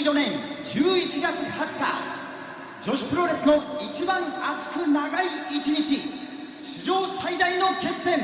[0.00, 0.32] 2014年
[0.64, 1.84] 11月20日
[2.80, 4.22] 女子プロレスの一番
[4.54, 6.00] 熱く長い一日
[6.62, 8.18] 史上最大の決戦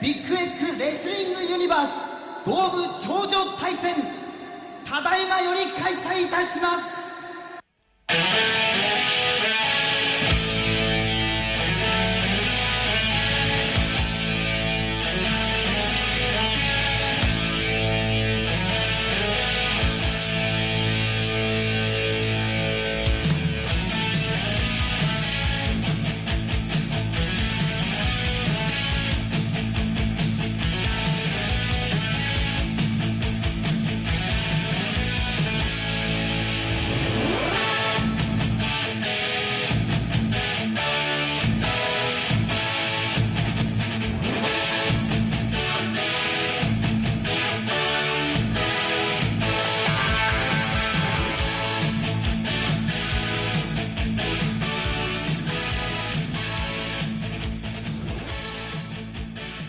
[0.00, 2.06] ビッグエッグレスリングユニバース
[2.44, 3.96] 東部頂上対戦
[4.84, 6.93] ただいまより開催いたします。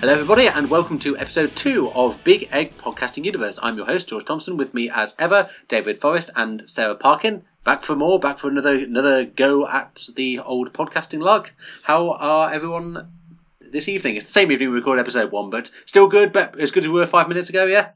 [0.06, 3.58] Hello, everybody, and welcome to episode two of Big Egg Podcasting Universe.
[3.60, 4.56] I'm your host, George Thompson.
[4.56, 7.44] With me, as ever, David Forrest and Sarah Parkin.
[7.64, 11.50] Back for more, back for another another go at the old podcasting lug.
[11.82, 13.14] How are everyone
[13.60, 14.16] this evening?
[14.16, 16.88] It's the same evening we recorded episode one, but still good, but as good as
[16.88, 17.90] we were five minutes ago, yeah?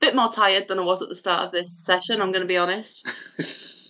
[0.00, 2.46] Bit more tired than I was at the start of this session, I'm going to
[2.46, 3.08] be honest.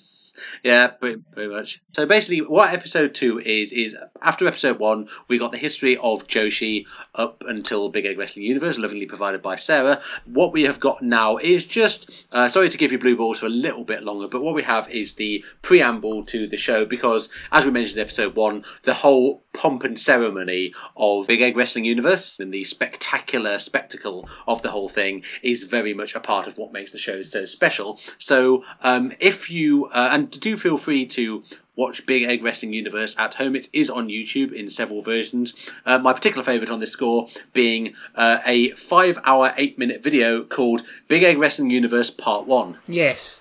[0.62, 1.83] Yeah, pretty, pretty much.
[1.93, 6.27] So basically, what episode two is is after episode one, we got the history of
[6.27, 10.00] Joshi up until Big Egg Wrestling Universe, lovingly provided by Sarah.
[10.27, 13.47] What we have got now is just uh, sorry to give you blue balls for
[13.47, 17.28] a little bit longer, but what we have is the preamble to the show because,
[17.53, 21.84] as we mentioned in episode one, the whole pomp and ceremony of Big Egg Wrestling
[21.84, 26.59] Universe and the spectacular spectacle of the whole thing is very much a part of
[26.59, 28.01] what makes the show so special.
[28.19, 31.42] So, um, if you uh, and do feel free to
[31.76, 33.56] watch Big Egg Wrestling Universe at home.
[33.56, 35.54] It is on YouTube in several versions.
[35.84, 40.44] Uh, my particular favourite on this score being uh, a five hour, eight minute video
[40.44, 42.78] called Big Egg Wrestling Universe Part 1.
[42.86, 43.40] Yes.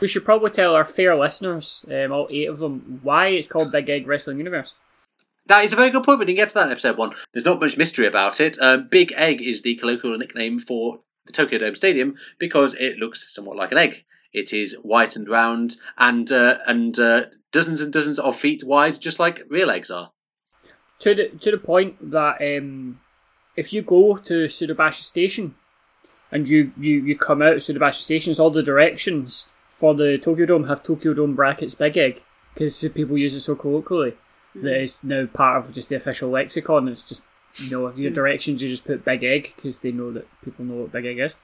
[0.00, 3.70] We should probably tell our fair listeners, um, all eight of them, why it's called
[3.70, 4.74] Big Egg Wrestling Universe.
[5.46, 6.18] That is a very good point.
[6.18, 7.12] We didn't get to that in episode one.
[7.32, 8.58] There's not much mystery about it.
[8.60, 13.32] Um, Big Egg is the colloquial nickname for the Tokyo Dome Stadium because it looks
[13.32, 14.04] somewhat like an egg.
[14.32, 19.00] It is white and round and uh, and uh, dozens and dozens of feet wide,
[19.00, 20.10] just like real eggs are.
[21.00, 23.00] To the to the point that um,
[23.56, 25.54] if you go to Suidobashi Station
[26.30, 30.46] and you, you, you come out of Suidobashi Station, all the directions for the Tokyo
[30.46, 32.22] Dome have Tokyo Dome brackets Big Egg
[32.54, 34.64] because people use it so colloquially mm-hmm.
[34.64, 36.88] that it's now part of just the official lexicon.
[36.88, 37.24] It's just
[37.56, 38.14] you know your mm-hmm.
[38.14, 41.18] directions you just put Big Egg because they know that people know what Big Egg
[41.18, 41.36] is.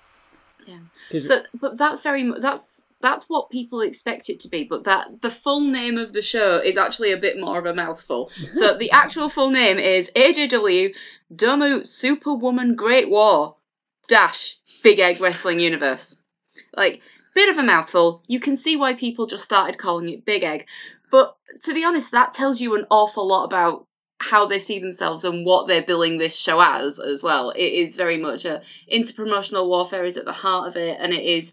[0.69, 1.19] Yeah.
[1.19, 4.65] So, but that's very that's that's what people expect it to be.
[4.65, 7.75] But that the full name of the show is actually a bit more of a
[7.75, 8.31] mouthful.
[8.53, 10.95] so the actual full name is AJW
[11.35, 13.57] Domu Superwoman Great War
[14.09, 16.17] dash Big Egg Wrestling Universe.
[16.77, 17.01] Like
[17.35, 18.23] bit of a mouthful.
[18.27, 20.67] You can see why people just started calling it Big Egg.
[21.11, 23.87] But to be honest, that tells you an awful lot about
[24.29, 27.51] how they see themselves and what they're billing this show as as well.
[27.51, 28.63] It is very much a
[28.93, 31.53] interpromotional warfare is at the heart of it, and it is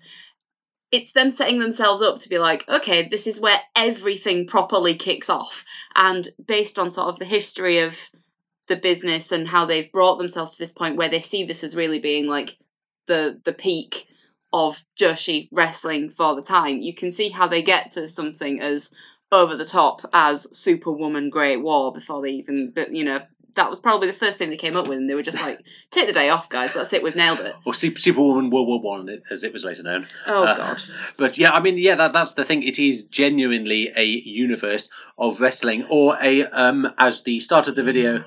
[0.92, 5.30] it's them setting themselves up to be like, okay, this is where everything properly kicks
[5.30, 5.64] off,
[5.96, 7.98] and based on sort of the history of
[8.68, 11.76] the business and how they've brought themselves to this point where they see this as
[11.76, 12.58] really being like
[13.08, 14.08] the the peak
[14.52, 16.80] of Joshi wrestling for the time.
[16.80, 18.90] You can see how they get to something as
[19.32, 23.22] over the top as Superwoman Great War before they even, but you know,
[23.56, 25.66] that was probably the first thing they came up with, and they were just like,
[25.92, 26.74] "Take the day off, guys.
[26.74, 27.04] That's it.
[27.04, 30.08] We've nailed it." Or Super, Superwoman World War One, as it was later known.
[30.28, 30.84] Oh uh, God!
[31.18, 32.64] But yeah, I mean, yeah, that, that's the thing.
[32.64, 37.84] It is genuinely a universe of wrestling, or a um, as the start of the
[37.84, 38.24] video.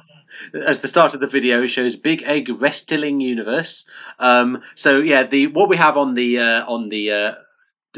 [0.53, 3.87] As the start of the video shows, Big Egg Wrestling Universe.
[4.19, 7.35] Um, so yeah, the what we have on the uh, on the uh,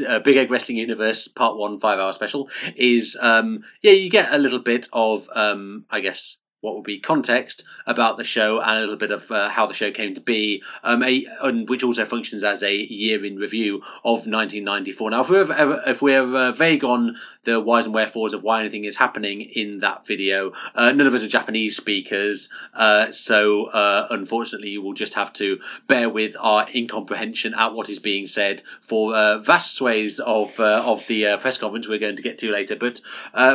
[0.05, 4.33] uh, Big Egg Wrestling Universe Part One five hour special is um, yeah you get
[4.33, 8.77] a little bit of um, I guess what would be context about the show and
[8.77, 11.83] a little bit of uh, how the show came to be, um, a, and which
[11.83, 15.09] also functions as a year in review of 1994.
[15.09, 18.85] Now, if we're, if we're uh, vague on the whys and wherefores of why anything
[18.85, 24.07] is happening in that video, uh, none of us are Japanese speakers, uh, so uh,
[24.11, 28.61] unfortunately, you will just have to bear with our incomprehension at what is being said
[28.81, 32.75] for uh, vast swathes of of the press conference we're going to get to later.
[32.75, 33.01] But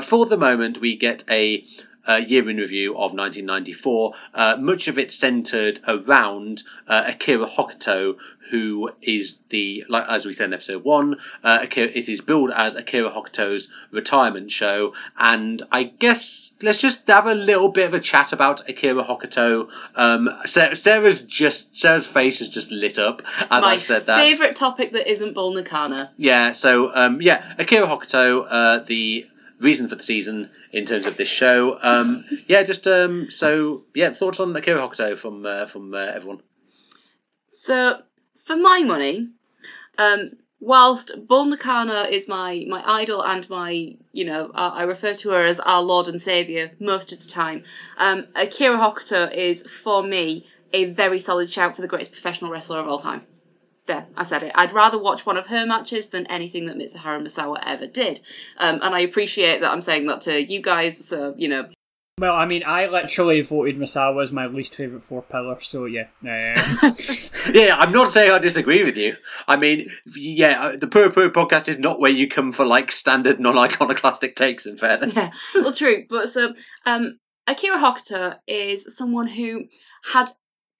[0.04, 1.64] for the moment, we get a
[2.06, 4.14] uh, year in review of 1994.
[4.34, 8.16] Uh, much of it centered around uh, Akira Hokuto,
[8.50, 12.52] who is the, like as we said in episode one, uh, Akira, it is billed
[12.54, 14.94] as Akira Hokuto's retirement show.
[15.18, 19.68] And I guess let's just have a little bit of a chat about Akira Hokuto.
[19.94, 24.18] Um, Sarah's just Sarah's face is just lit up as My I've said that.
[24.18, 26.08] Favorite topic that isn't Bull Nakano.
[26.16, 26.52] Yeah.
[26.52, 29.26] So um, yeah, Akira Hokuto, uh, the
[29.60, 31.78] reason for the season in terms of this show.
[31.82, 36.42] Um, yeah, just um, so yeah, thoughts on Akira Hokuto from uh, from uh, everyone.
[37.48, 38.00] So
[38.44, 39.28] for my money,
[39.98, 45.14] um, whilst Bull Nakano is my my idol and my you know I, I refer
[45.14, 47.64] to her as our Lord and Savior most of the time,
[47.98, 52.80] um, Akira Hokuto is for me a very solid shout for the greatest professional wrestler
[52.80, 53.26] of all time
[53.86, 54.52] there, I said it.
[54.54, 58.20] I'd rather watch one of her matches than anything that Mitsuharu Misawa ever did.
[58.56, 61.68] Um, and I appreciate that I'm saying that to you guys, so, you know.
[62.18, 66.06] Well, I mean, I literally voted Misawa as my least favourite four pillar, so yeah.
[67.52, 69.16] yeah, I'm not saying I disagree with you.
[69.46, 72.90] I mean, yeah, uh, the Puro Puro podcast is not where you come for, like,
[72.90, 75.14] standard non-iconoclastic takes, in fairness.
[75.14, 76.06] Yeah, well, true.
[76.08, 76.54] But so,
[76.86, 79.64] um, Akira Hokuto is someone who
[80.10, 80.30] had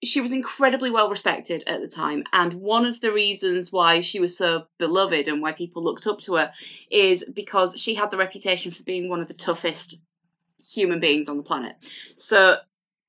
[0.03, 2.23] she was incredibly well respected at the time.
[2.31, 6.19] And one of the reasons why she was so beloved and why people looked up
[6.19, 6.51] to her
[6.91, 10.01] is because she had the reputation for being one of the toughest
[10.59, 11.75] human beings on the planet.
[12.15, 12.57] So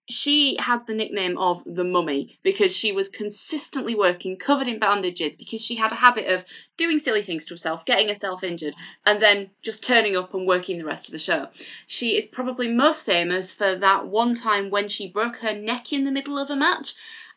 [0.09, 5.37] she had the nickname of the mummy because she was consistently working covered in bandages
[5.37, 6.45] because she had a habit of
[6.77, 8.75] doing silly things to herself, getting herself injured,
[9.05, 11.49] and then just turning up and working the rest of the show.
[11.87, 16.05] She is probably most famous for that one time when she broke her neck in
[16.05, 16.95] the middle of a match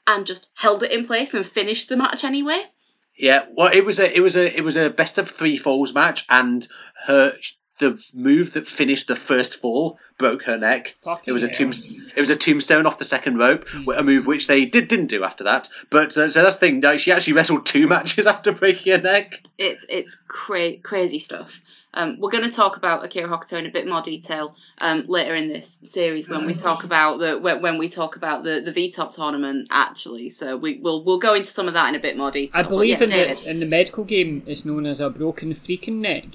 [0.08, 2.64] and just held it in place and finished the match anyway.
[3.18, 5.94] Yeah, well, it was a it was a it was a best of three falls
[5.94, 6.66] match, and
[7.06, 7.34] her
[7.82, 10.96] the move that finished the first fall broke her neck.
[11.02, 11.72] Fucking it was a hell.
[11.72, 11.72] tomb,
[12.16, 13.68] it was a tombstone off the second rope,
[13.98, 15.68] a move which they did didn't do after that.
[15.90, 16.80] But uh, so that's the thing.
[16.80, 19.42] no, She actually wrestled two matches after breaking her neck.
[19.58, 21.60] It's it's cra- crazy stuff.
[21.94, 25.36] Um, we're going to talk about Akira Hokuto in a bit more detail um, later
[25.36, 28.72] in this series when we talk about the when, when we talk about the the
[28.72, 30.30] V Top tournament actually.
[30.30, 32.64] So we will we'll go into some of that in a bit more detail.
[32.64, 33.38] I believe yeah, in David.
[33.40, 36.26] the in the medical game, it's known as a broken freaking neck.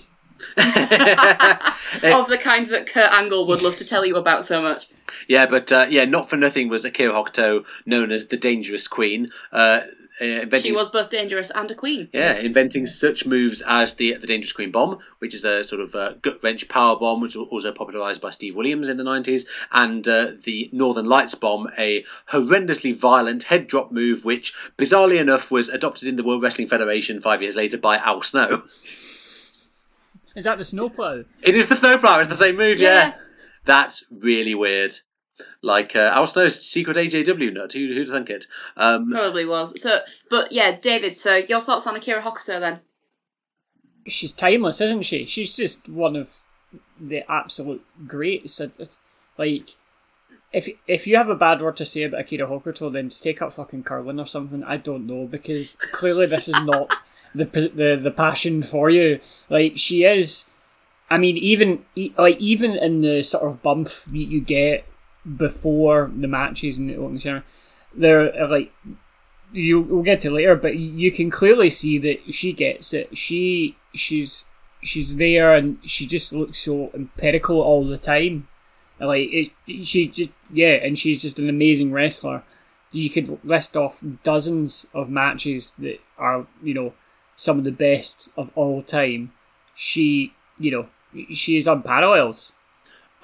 [0.57, 4.89] of the kind that Kurt Angle would love to tell you about so much.
[5.29, 9.31] Yeah, but uh, yeah, not for nothing was Akira Hokuto known as the Dangerous Queen.
[9.53, 9.81] Uh,
[10.19, 12.09] uh, inventing She was both dangerous and a queen.
[12.13, 15.95] Yeah, inventing such moves as the the Dangerous Queen bomb, which is a sort of
[15.95, 19.47] uh, gut wrench power bomb, which was also popularized by Steve Williams in the 90s,
[19.73, 25.51] and uh, the Northern Lights bomb, a horrendously violent head drop move, which bizarrely enough
[25.51, 28.63] was adopted in the World Wrestling Federation five years later by Al Snow.
[30.37, 31.25] Is that the snowplow?
[31.43, 32.21] It is the snowplow.
[32.21, 32.79] It's the same move.
[32.79, 33.15] Yeah, Yeah.
[33.65, 34.95] that's really weird.
[35.63, 37.73] Like uh, Al Snow's secret AJW nut.
[37.73, 38.47] Who who'd think it?
[38.77, 39.81] Um, Probably was.
[39.81, 39.99] So,
[40.31, 41.19] but yeah, David.
[41.19, 42.81] So your thoughts on Akira Hokuto then?
[44.07, 45.27] She's timeless, isn't she?
[45.27, 46.31] She's just one of
[47.01, 48.61] the absolute greats.
[48.61, 48.99] It- it's
[49.37, 49.71] like
[50.53, 53.43] if if you have a bad word to say about Akira Hokuto, then just take
[53.43, 54.63] up fucking curling or something.
[54.65, 56.95] I don't know because clearly this is not
[57.37, 59.21] the the the passion for you.
[59.49, 60.51] Like she is.
[61.09, 61.85] I mean, even
[62.17, 64.85] like even in the sort of bump you, get
[65.37, 67.47] before the matches and the opening ceremony,
[67.95, 68.73] there are like
[69.53, 73.17] you we'll get to later, but you can clearly see that she gets it.
[73.17, 74.45] She she's
[74.83, 78.49] she's there and she just looks so empirical all the time.
[78.99, 79.51] Like it,
[79.85, 82.43] she just yeah, and she's just an amazing wrestler.
[82.93, 86.95] You could list off dozens of matches that are you know
[87.37, 89.33] some of the best of all time.
[89.75, 90.87] She you know
[91.33, 92.39] she is unparalleled.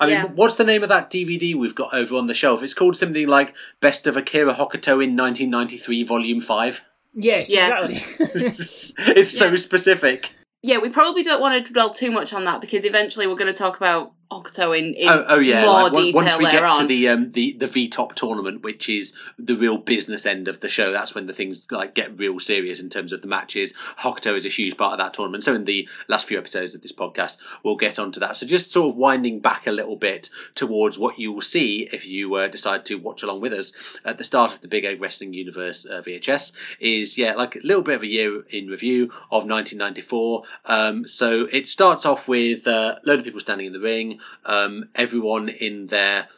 [0.00, 0.24] I mean, Yeah.
[0.34, 2.62] what's the name of that DVD we've got over on the shelf?
[2.62, 6.80] It's called something like Best of Akira Hokuto in 1993, Volume 5.
[7.14, 7.84] Yes, Yeah.
[7.84, 8.02] exactly.
[9.16, 9.56] it's so Yeah.
[9.56, 10.30] specific.
[10.62, 13.52] Yeah, we probably don't want to dwell too much on that because eventually we're going
[13.52, 15.64] to talk about Hokuto in, in oh, oh, yeah.
[15.64, 16.80] more like, detail once we get on.
[16.80, 20.60] to the um the the V Top tournament, which is the real business end of
[20.60, 23.74] the show, that's when the things like get real serious in terms of the matches.
[23.98, 25.44] Hokuto is a huge part of that tournament.
[25.44, 28.36] So in the last few episodes of this podcast, we'll get onto that.
[28.36, 32.06] So just sort of winding back a little bit towards what you will see if
[32.06, 33.72] you uh, decide to watch along with us
[34.04, 37.60] at the start of the Big Egg Wrestling Universe uh, VHS is yeah like a
[37.62, 40.42] little bit of a year in review of 1994.
[40.66, 44.20] Um, so it starts off with uh, a load of people standing in the ring
[44.44, 46.28] um, everyone in their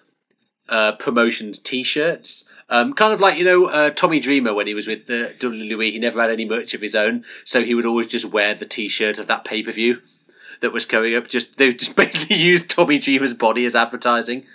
[0.69, 2.47] uh, promotions T-shirts.
[2.71, 5.93] Um, kind of like you know uh, Tommy Dreamer when he was with the WWE,
[5.93, 8.67] he never had any merch of his own, so he would always just wear the
[8.67, 10.01] T-shirt of that pay per view
[10.61, 11.29] that was coming up.
[11.29, 14.47] Just they just basically used Tommy Dreamer's body as advertising.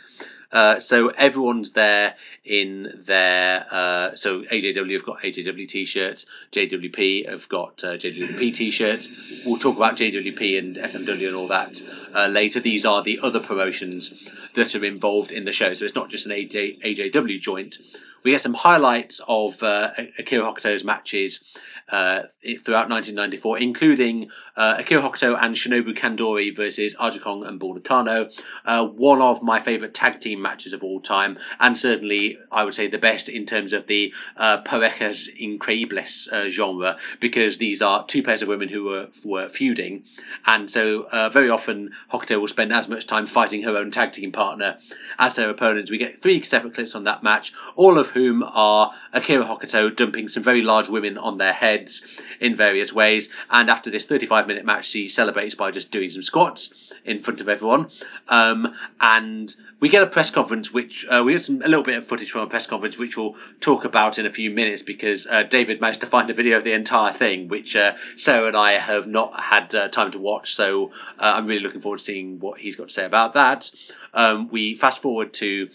[0.52, 3.66] Uh, so everyone's there in their.
[3.70, 6.26] Uh, so AJW have got AJW t-shirts.
[6.52, 9.10] JWP have got uh, JWP t-shirts.
[9.46, 11.82] We'll talk about JWP and FMW and all that
[12.14, 12.60] uh, later.
[12.60, 14.12] These are the other promotions
[14.56, 15.74] that are involved in the show.
[15.74, 17.78] So it's not just an AJ, AJW joint.
[18.24, 21.44] We get some highlights of uh, Akira Hokuto's matches
[21.92, 22.24] uh,
[22.64, 27.80] throughout 1994, including uh, Akira Hokuto and Shinobu Kandori versus Aja Kong and Bull.
[27.90, 32.74] Uh, one of my favourite tag team matches of all time, and certainly I would
[32.74, 38.06] say the best in terms of the uh, Parejas Increíbles uh, genre, because these are
[38.06, 40.04] two pairs of women who were, were feuding,
[40.46, 44.12] and so uh, very often Hokuto will spend as much time fighting her own tag
[44.12, 44.78] team partner
[45.18, 45.90] as her opponents.
[45.90, 50.28] We get three separate clips on that match, all of whom are Akira Hokuto dumping
[50.28, 53.30] some very large women on their head heads in various ways.
[53.50, 56.74] And after this 35 minute match, she celebrates by just doing some squats
[57.06, 57.90] in front of everyone.
[58.28, 61.98] Um, and we get a press conference, which uh, we get some a little bit
[61.98, 65.26] of footage from a press conference, which we'll talk about in a few minutes because
[65.26, 68.58] uh, David managed to find a video of the entire thing, which uh, Sarah and
[68.58, 70.54] I have not had uh, time to watch.
[70.54, 73.72] So uh, I'm really looking forward to seeing what he's got to say about that.
[74.14, 75.70] Um, we fast forward to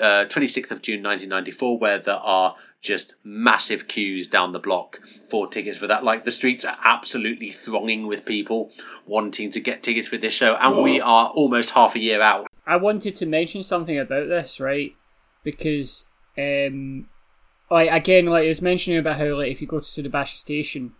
[0.00, 5.48] 26th uh, of June 1994, where there are just massive queues down the block for
[5.48, 6.04] tickets for that.
[6.04, 8.70] Like the streets are absolutely thronging with people
[9.06, 10.82] wanting to get tickets for this show, and Whoa.
[10.82, 12.46] we are almost half a year out.
[12.66, 14.94] I wanted to mention something about this, right?
[15.42, 16.04] Because,
[16.36, 17.08] um,
[17.70, 20.94] like again, like I was mentioning about how like if you go to Suidobashi Station,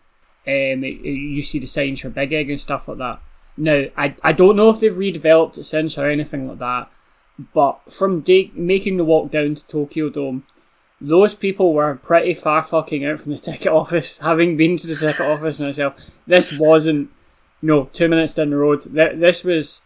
[0.46, 3.20] um, it, you see the signs for Big Egg and stuff like that.
[3.56, 6.90] Now, I I don't know if they've redeveloped it since or anything like that,
[7.54, 10.44] but from de- making the walk down to Tokyo Dome
[11.00, 14.94] those people were pretty far fucking out from the ticket office, having been to the
[14.94, 16.10] ticket office myself.
[16.26, 17.10] This wasn't,
[17.62, 18.82] you know, two minutes down the road.
[18.82, 19.82] This was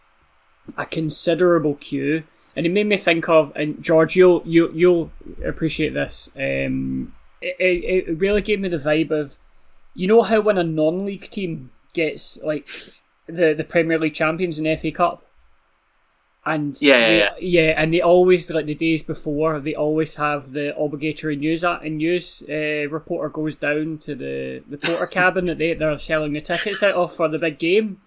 [0.77, 2.23] a considerable queue,
[2.55, 5.11] and it made me think of, and George, you'll you, you'll
[5.45, 6.31] appreciate this.
[6.35, 9.37] Um, it, it, it really gave me the vibe of,
[9.93, 12.67] you know how when a non-league team gets like
[13.27, 15.25] the the Premier League champions in FA Cup,
[16.45, 20.51] and yeah, they, yeah, yeah, and they always like the days before they always have
[20.51, 25.45] the obligatory news at and news uh, reporter goes down to the the porter cabin
[25.45, 28.01] that they they're selling the tickets out of for the big game,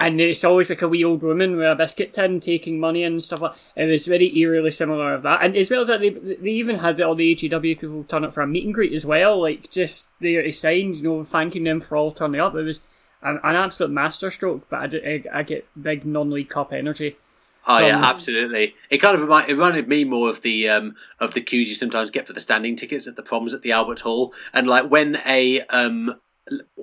[0.00, 3.22] and it's always like a wee old woman with a biscuit tin taking money and
[3.22, 3.56] stuff like.
[3.76, 6.78] It was very eerily similar of that, and as well as that, they they even
[6.78, 9.70] had all the AJW people turn up for a meet and greet as well, like
[9.70, 12.54] just there to sign, you know, thanking them for all turning up.
[12.54, 12.80] It was
[13.20, 17.18] an, an absolute masterstroke, but I, I, I get big non-league cup energy
[17.70, 18.74] Oh yeah, absolutely.
[18.88, 21.74] It kind of reminded, it reminded me more of the um, of the queues you
[21.74, 24.90] sometimes get for the standing tickets at the proms at the Albert Hall, and like
[24.90, 26.18] when a um,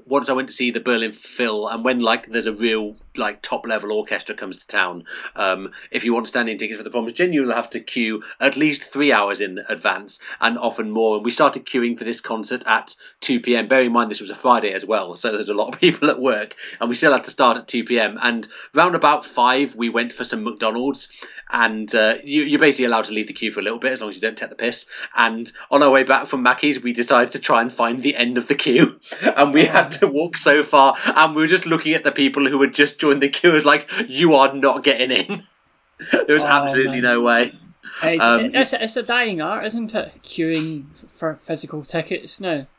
[0.06, 3.42] once I went to see the Berlin Phil, and when like there's a real like
[3.42, 5.06] top level orchestra comes to town,
[5.36, 8.84] um, if you want standing tickets for the proms, you'll have to queue at least
[8.84, 11.16] three hours in advance, and often more.
[11.16, 13.68] And we started queuing for this concert at two p.m.
[13.68, 16.10] Bear in mind this was a Friday as well, so there's a lot of people
[16.10, 18.18] at work, and we still had to start at two p.m.
[18.22, 21.10] And round about five, we went for some McDonald's,
[21.52, 24.02] and uh, you, are basically allowed to leave the queue for a little bit as
[24.02, 24.88] long as you don't take the piss.
[25.16, 28.38] And on our way back from Mackey's, we decided to try and find the end
[28.38, 31.94] of the queue, and we had to walk so far, and we were just looking
[31.94, 35.12] at the people who had just joined the queue as like, you are not getting
[35.12, 35.44] in.
[36.12, 37.04] there was oh, absolutely man.
[37.04, 37.58] no way.
[38.04, 40.12] It's, um, it's, it's, a dying art, isn't it?
[40.22, 42.68] Queuing for physical tickets now.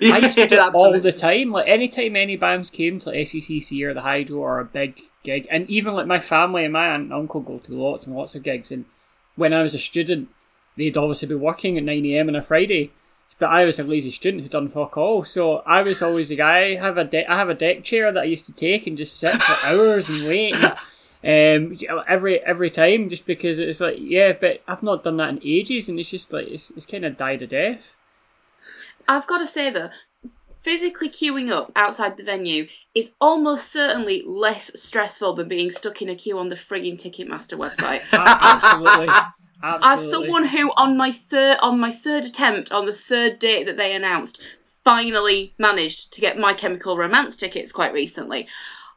[0.00, 1.50] Yeah, I used to do it all the time.
[1.50, 5.48] Like anytime any bands came to like SECC or the Hydro or a big gig,
[5.50, 8.34] and even like my family and my aunt and uncle go to lots and lots
[8.34, 8.70] of gigs.
[8.70, 8.84] And
[9.34, 10.28] when I was a student,
[10.76, 12.28] they'd obviously be working at nine a.m.
[12.28, 12.92] on a Friday,
[13.42, 15.24] but I was a lazy student who done fuck all.
[15.24, 16.74] So I was always the guy.
[16.74, 18.96] I have a de- I have a deck chair that I used to take and
[18.96, 20.54] just sit for hours and wait.
[21.24, 25.30] And, um, every every time, just because it's like, yeah, but I've not done that
[25.30, 27.92] in ages, and it's just like it's, it's kind of died a death.
[29.08, 29.90] I've got to say though,
[30.54, 36.10] physically queuing up outside the venue is almost certainly less stressful than being stuck in
[36.10, 38.02] a queue on the frigging Ticketmaster website.
[38.12, 39.08] Absolutely.
[39.62, 39.88] Absolutely.
[39.92, 43.76] As someone who, on my third on my third attempt, on the third date that
[43.76, 44.40] they announced,
[44.84, 48.48] finally managed to get My Chemical Romance tickets quite recently.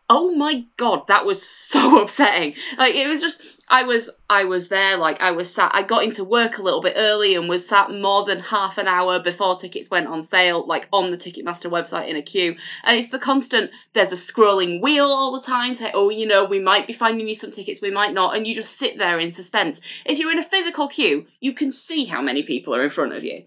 [0.07, 2.53] Oh my god, that was so upsetting.
[2.77, 6.03] Like it was just I was I was there, like I was sat I got
[6.03, 9.55] into work a little bit early and was sat more than half an hour before
[9.55, 12.55] tickets went on sale, like on the Ticketmaster website in a queue.
[12.83, 16.45] And it's the constant there's a scrolling wheel all the time, say, oh, you know,
[16.45, 19.17] we might be finding you some tickets, we might not, and you just sit there
[19.17, 19.81] in suspense.
[20.05, 23.13] If you're in a physical queue, you can see how many people are in front
[23.13, 23.43] of you.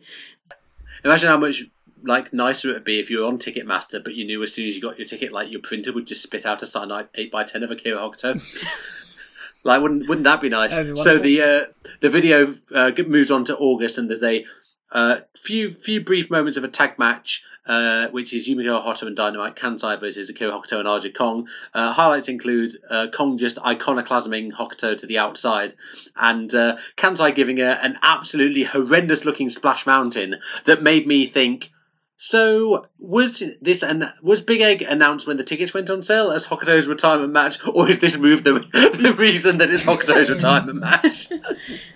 [1.05, 1.62] Imagine how much
[2.02, 4.67] like nicer it would be if you were on Ticketmaster, but you knew as soon
[4.67, 7.31] as you got your ticket, like your printer would just spit out a signed eight
[7.31, 8.35] by ten of Akira Hokuto.
[9.64, 10.76] like, wouldn't wouldn't that be nice?
[10.76, 11.64] Be so the uh,
[12.00, 14.45] the video uh, moves on to August, and there's a
[14.90, 19.17] uh, few few brief moments of a tag match, uh, which is Yumiko Hotta and
[19.17, 21.49] Dynamite Kansai versus Akira Hokuto and Aja Kong.
[21.75, 25.75] Uh, highlights include uh, Kong just iconoclasming Hokuto to the outside,
[26.17, 31.71] and uh, Kansai giving her an absolutely horrendous looking splash mountain that made me think.
[32.20, 36.44] So was this an was Big Egg announced when the tickets went on sale as
[36.44, 38.54] Hokuto's retirement match, or is this move the
[39.00, 41.30] the reason that it's Hokuto's retirement match?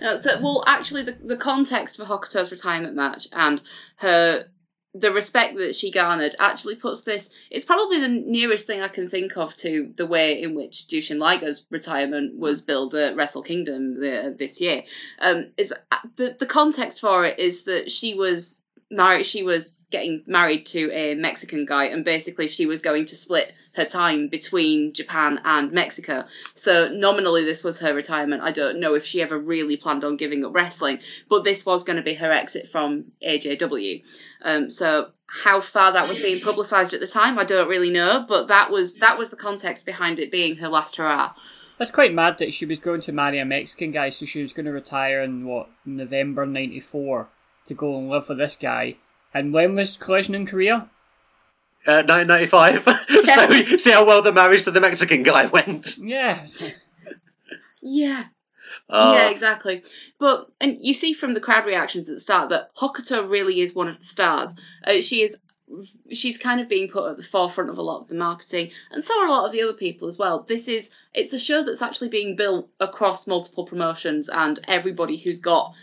[0.01, 3.61] Uh, so, well, actually, the, the context for Hokuto's retirement match and
[3.97, 4.45] her
[4.93, 7.29] the respect that she garnered actually puts this.
[7.49, 11.19] It's probably the nearest thing I can think of to the way in which Jushin
[11.19, 14.83] Liger's retirement was billed at Wrestle Kingdom the, this year.
[15.19, 15.73] Um, is
[16.15, 18.61] the the context for it is that she was
[18.93, 19.25] married.
[19.25, 23.53] She was getting married to a Mexican guy, and basically she was going to split
[23.75, 26.25] her time between Japan and Mexico.
[26.55, 28.41] So nominally, this was her retirement.
[28.41, 31.83] I don't know if she ever really planned on giving up wrestling, but this was
[31.83, 34.03] going to be her exit from AJW.
[34.41, 38.25] Um, so how far that was being publicised at the time, I don't really know,
[38.27, 41.33] but that was that was the context behind it being her last hurrah.
[41.77, 44.53] That's quite mad that she was going to marry a Mexican guy, so she was
[44.53, 47.29] going to retire in what November '94
[47.65, 48.97] to go and live with this guy.
[49.33, 50.89] And when was Collision in Korea?
[51.85, 52.83] Uh, 1995.
[53.25, 55.97] so see how well the marriage to the Mexican guy went.
[55.97, 56.45] Yeah,
[57.81, 58.23] Yeah,
[58.89, 59.83] Uh, yeah, exactly.
[60.17, 63.75] But and you see from the crowd reactions at the start that Hokuto really is
[63.75, 64.55] one of the stars.
[64.85, 65.37] Uh, she is.
[66.11, 69.03] She's kind of being put at the forefront of a lot of the marketing, and
[69.03, 70.43] so are a lot of the other people as well.
[70.43, 75.39] This is it's a show that's actually being built across multiple promotions, and everybody who's
[75.39, 75.73] got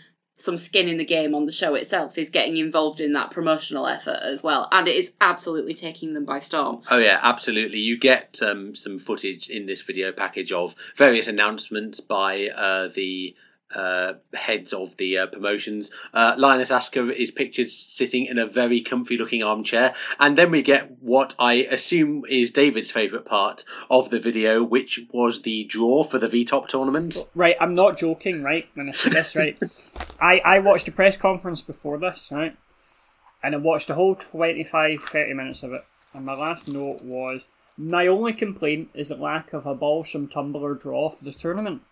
[0.40, 3.86] some skin in the game on the show itself is getting involved in that promotional
[3.86, 6.82] effort as well, and it is absolutely taking them by storm.
[6.90, 7.78] Oh yeah, absolutely.
[7.78, 13.34] You get um, some footage in this video package of various announcements by uh, the
[13.74, 15.90] uh, heads of the uh, promotions.
[16.12, 20.90] Uh, Linus Asker is pictured sitting in a very comfy-looking armchair, and then we get
[21.00, 26.18] what I assume is David's favourite part of the video, which was the draw for
[26.18, 27.16] the V-Top tournament.
[27.34, 27.56] right.
[27.60, 28.68] I'm not joking, right?
[28.74, 29.58] When I say this, right?
[30.20, 32.56] I I watched a press conference before this, right?
[33.42, 35.82] And I watched the whole 25, 30 minutes of it.
[36.12, 40.74] And my last note was my only complaint is the lack of a Balsam tumbler
[40.74, 41.82] draw for the tournament.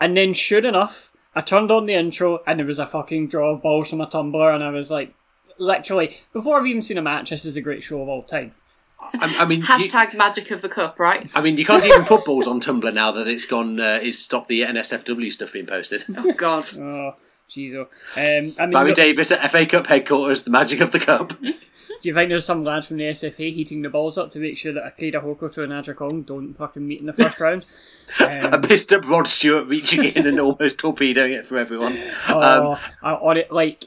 [0.00, 3.52] And then, sure enough, I turned on the intro and there was a fucking draw
[3.54, 5.14] of Balsam a tumbler, and I was like,
[5.58, 8.54] literally, before I've even seen a match, this is a great show of all time.
[9.00, 11.30] I, I mean, you, Hashtag magic of the cup, right?
[11.34, 13.78] I mean, you can't even put balls on Tumblr now that it's gone.
[13.78, 16.04] Uh, it's stopped the NSFW stuff being posted.
[16.16, 16.68] Oh God.
[16.78, 17.14] Oh,
[17.48, 17.74] jeez.
[17.74, 17.82] oh.
[18.16, 21.32] Um, I mean, Barry look- Davis at FA Cup headquarters, the magic of the cup.
[21.40, 24.56] Do you think there's some lads from the SFA heating the balls up to make
[24.56, 27.66] sure that Akira Hokuto and Aja Kong don't fucking meet in the first round?
[28.20, 31.96] a pissed up Rod Stewart reaching in and almost torpedoing it for everyone.
[32.28, 33.84] Oh, Um, I, on it like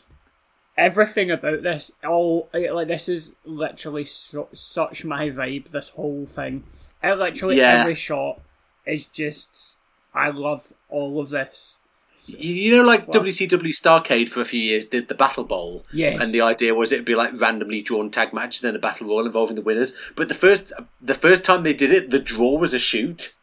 [0.77, 1.91] everything about this.
[2.07, 5.69] All like this is literally so, such my vibe.
[5.69, 6.63] This whole thing,
[7.03, 7.81] it literally Yeah.
[7.81, 8.39] every shot
[8.85, 9.75] is just.
[10.13, 11.79] I love all of this.
[12.27, 15.85] You know, like WCW Starcade for a few years did the Battle Bowl.
[15.91, 16.21] Yes.
[16.21, 19.07] And the idea was it'd be like randomly drawn tag matches and then a battle
[19.07, 19.93] royal involving the winners.
[20.15, 23.33] But the first the first time they did it, the draw was a shoot.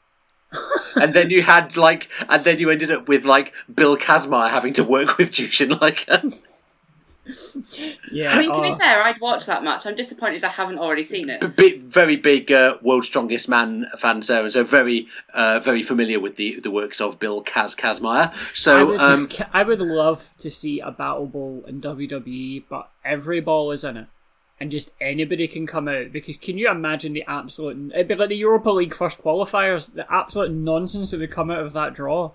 [0.96, 4.74] and then you had like, and then you ended up with like Bill Kazmaier having
[4.74, 6.08] to work with Jushin like.
[8.10, 8.34] Yeah.
[8.34, 9.86] I mean, to be oh, fair, I'd watch that match.
[9.86, 11.56] I'm disappointed I haven't already seen it.
[11.56, 16.20] big, very big uh, world's strongest man fan there, and so very, uh, very familiar
[16.20, 18.32] with the the works of Bill Kaz Kazmaier.
[18.32, 22.90] I So, would, um, I would love to see a battle ball in WWE, but
[23.04, 24.06] every ball is in it.
[24.60, 27.92] And just anybody can come out because can you imagine the absolute?
[27.92, 29.92] It'd be like the Europa League first qualifiers.
[29.92, 32.32] The absolute nonsense that would come out of that draw.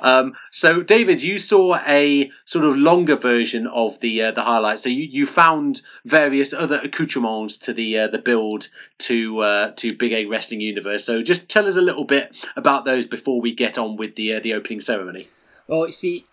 [0.00, 4.82] Um, so, David, you saw a sort of longer version of the uh, the highlights.
[4.82, 9.94] So you, you found various other accoutrements to the uh, the build to uh, to
[9.96, 11.04] Big Egg Wrestling Universe.
[11.04, 14.34] So just tell us a little bit about those before we get on with the
[14.34, 15.28] uh, the opening ceremony.
[15.68, 16.26] Well, you see,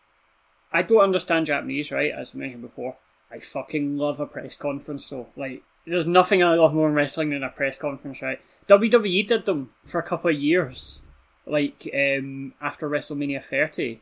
[0.73, 2.11] I don't understand Japanese, right?
[2.11, 2.97] As mentioned before,
[3.31, 5.05] I fucking love a press conference.
[5.05, 8.39] So, like, there's nothing I love more in wrestling than a press conference, right?
[8.67, 11.03] WWE did them for a couple of years
[11.49, 14.01] like um, after WrestleMania 30.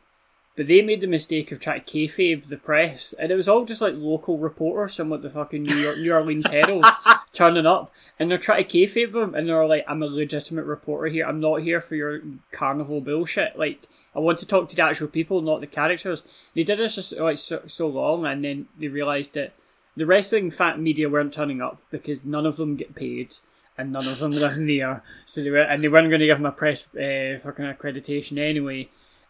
[0.56, 3.64] But they made the mistake of trying to kayfabe the press, and it was all
[3.64, 6.84] just like local reporters from like the fucking New York New Orleans Herald
[7.32, 11.08] turning up, and they're trying to kayfabe them, and they're like, "I'm a legitimate reporter
[11.08, 11.28] here.
[11.28, 13.60] I'm not here for your carnival bullshit.
[13.60, 16.24] Like, I want to talk to the actual people, not the characters."
[16.56, 19.54] They did this just like so, so long, and then they realized that
[19.96, 23.36] the wrestling fan media weren't turning up because none of them get paid
[23.78, 25.04] and none of them live near.
[25.26, 28.38] So they were, and they weren't going to give him a press uh, fucking accreditation
[28.38, 28.90] anyway.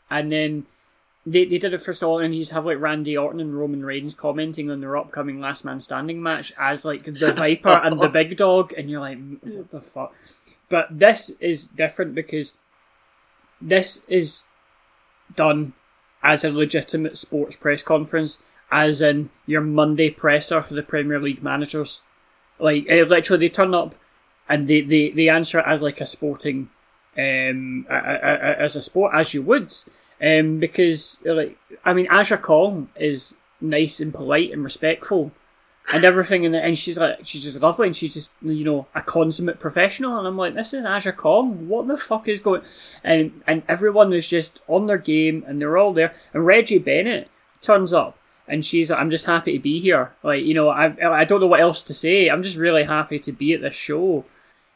[0.10, 0.66] And then
[1.26, 3.84] they, they did it for long, and you just have like Randy Orton and Roman
[3.84, 8.08] Reigns commenting on their upcoming Last Man Standing match as like the Viper and the
[8.08, 10.14] Big Dog, and you're like, what the fuck?
[10.70, 12.58] But this is different because
[13.62, 14.46] this is
[15.36, 15.74] done
[16.24, 21.44] as a legitimate sports press conference, as in your Monday presser for the Premier League
[21.44, 22.02] managers.
[22.60, 23.96] Like, literally, they turn up
[24.50, 26.70] and they, they, they answer it as like a sporting,
[27.18, 29.72] um, a, a, a, as a sport as you would,
[30.22, 35.32] um, because like I mean, Aja Kong is nice and polite and respectful,
[35.94, 39.02] and everything, and and she's like she's just lovely, and she's just you know a
[39.02, 42.62] consummate professional, and I'm like, this is Aja Kong, what the fuck is going,
[43.04, 47.30] and and everyone is just on their game, and they're all there, and Reggie Bennett
[47.62, 48.18] turns up.
[48.50, 50.14] And she's like, I'm just happy to be here.
[50.24, 52.30] Like, you know, I I don't know what else to say.
[52.30, 54.24] I'm just really happy to be at this show.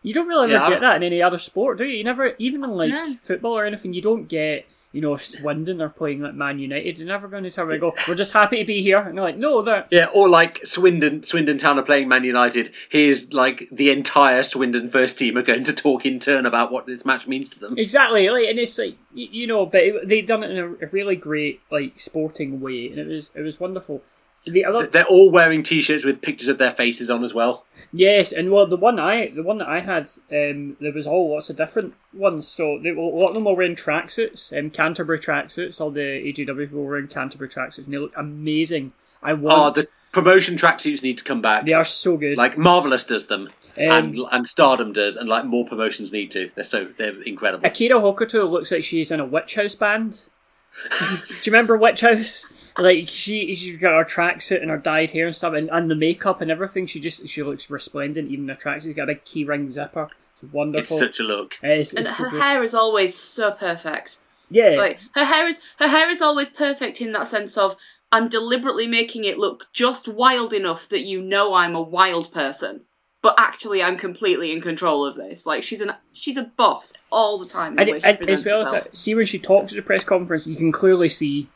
[0.03, 1.97] You don't really ever yeah, get that in any other sport, do you?
[1.97, 3.15] You never, even in like no.
[3.21, 6.97] football or anything, you don't get, you know, if Swindon are playing like Man United,
[6.97, 8.97] you're never going to tell me, go, we're just happy to be here.
[8.97, 9.89] And they're like, no, that.
[9.91, 12.73] Yeah, or like Swindon, Swindon Town are playing Man United.
[12.89, 16.87] Here's like the entire Swindon first team are going to talk in turn about what
[16.87, 17.77] this match means to them.
[17.77, 20.87] Exactly, like, and it's like, you know, but it, they've done it in a, a
[20.87, 24.01] really great, like, sporting way, and it was, it was wonderful.
[24.45, 24.88] The other...
[24.88, 27.65] They're all wearing T-shirts with pictures of their faces on as well.
[27.93, 31.34] Yes, and well, the one I the one that I had, um, there was all
[31.34, 32.47] lots of different ones.
[32.47, 35.82] So they, a lot of them were wearing tracksuits, um, Canterbury tracksuits.
[35.82, 38.93] All the AJW people were wearing Canterbury tracksuits, and they look amazing.
[39.21, 39.77] I want.
[39.77, 41.65] Oh, the promotion tracksuits need to come back.
[41.65, 42.38] They are so good.
[42.38, 46.49] Like Marvelous does them, um, and and Stardom does, and like more promotions need to.
[46.56, 47.67] They're so they're incredible.
[47.67, 50.30] Akira Hokuto looks like she's in a witch house band.
[50.99, 52.51] Do you remember Witch House?
[52.77, 55.95] Like she, she's got her tracksuit and her dyed hair and stuff, and, and the
[55.95, 56.86] makeup and everything.
[56.86, 58.29] She just she looks resplendent.
[58.29, 60.10] Even her tracksuit, she's got a key ring zipper.
[60.34, 60.97] It's wonderful.
[60.97, 61.57] It's such a look.
[61.62, 64.17] It's, and it's her so hair is always so perfect.
[64.49, 67.75] Yeah, like her hair is her hair is always perfect in that sense of
[68.12, 72.86] I'm deliberately making it look just wild enough that you know I'm a wild person
[73.21, 75.45] but actually I'm completely in control of this.
[75.45, 77.77] Like she's an she's a boss all the time.
[77.77, 80.55] and, and as well as that, see when she talks at the press conference, you
[80.55, 81.47] can clearly see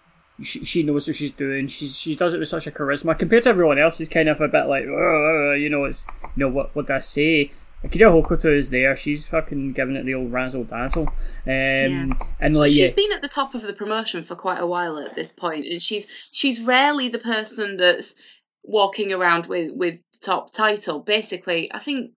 [0.41, 1.67] she, she knows what she's doing.
[1.67, 3.97] She's she does it with such a charisma compared to everyone else.
[3.97, 6.99] She's kind of a bit like, you know, it's you know what what did I
[6.99, 7.51] say?
[7.83, 8.95] Akira Hokuto is there.
[8.95, 11.07] She's fucking giving it the old razzle dazzle.
[11.07, 11.13] Um,
[11.45, 12.07] yeah.
[12.39, 12.93] And like, she's yeah.
[12.95, 15.81] been at the top of the promotion for quite a while at this point, and
[15.81, 18.15] she's she's rarely the person that's
[18.63, 20.99] walking around with with top title.
[20.99, 22.11] Basically, I think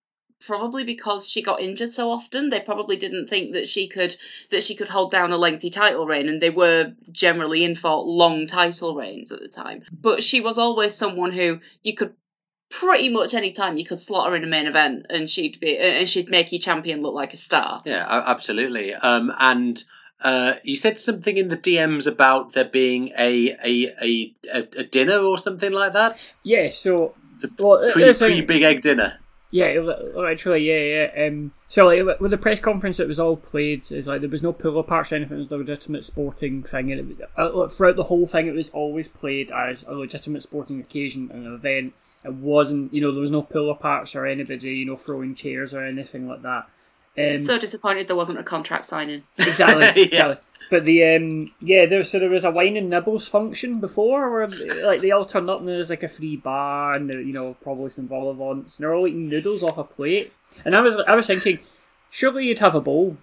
[0.45, 4.15] probably because she got injured so often they probably didn't think that she could
[4.51, 8.03] that she could hold down a lengthy title reign and they were generally in for
[8.05, 12.15] long title reigns at the time but she was always someone who you could
[12.71, 15.77] pretty much any time you could slot her in a main event and she'd be
[15.79, 19.83] and she'd make your champion look like a star yeah absolutely um and
[20.21, 24.83] uh, you said something in the DMs about there being a a, a, a, a
[24.83, 26.35] dinner or something like that.
[26.43, 29.19] Yeah, so it's a well, pre, pre big egg dinner.
[29.51, 31.27] Yeah, literally, yeah, yeah.
[31.27, 33.91] Um, so like with the press conference, it was all played.
[33.91, 35.37] It's like there was no pull parts or anything.
[35.37, 38.69] It was a legitimate sporting thing, and it, uh, throughout the whole thing, it was
[38.71, 41.95] always played as a legitimate sporting occasion and an event.
[42.25, 45.73] It wasn't, you know, there was no pull parts or anybody, you know, throwing chairs
[45.73, 46.69] or anything like that.
[47.17, 49.23] Um, so disappointed there wasn't a contract signing.
[49.39, 50.07] Exactly, yeah.
[50.07, 50.37] exactly.
[50.71, 54.49] But the um yeah, there so there was a wine and nibbles function before where
[54.85, 57.55] like they all turned up and there was like a free bar and you know
[57.63, 60.33] probably some vol and they're all eating noodles off a plate.
[60.65, 61.61] And I was I was thinking,
[62.11, 63.17] surely you'd have a bowl.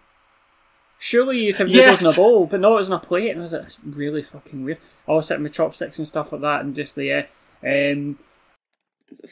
[0.97, 2.01] Surely you'd have noodles yes.
[2.01, 3.29] in a bowl, but no, it was in a plate.
[3.29, 4.79] And I was like, that's really fucking weird.
[5.07, 7.23] I was sitting with chopsticks and stuff like that, and just the uh,
[7.67, 8.17] um,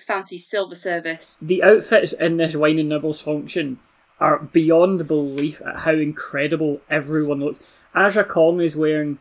[0.06, 1.38] fancy silver service.
[1.42, 3.80] The outfits in this wine and nibbles function
[4.20, 7.60] are beyond belief at how incredible everyone looks.
[7.94, 9.20] Aja Kong is wearing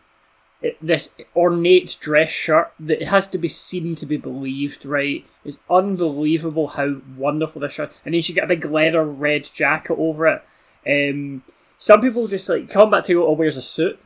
[0.80, 5.24] this ornate dress shirt that it has to be seen to be believed, right?
[5.44, 7.92] It's unbelievable how wonderful this shirt.
[8.04, 10.42] And then she got a big leather red jacket over it.
[10.86, 11.42] Um,
[11.78, 13.98] some people just like Combat Toyota wears a suit,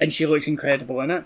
[0.00, 1.24] and she looks incredible in it.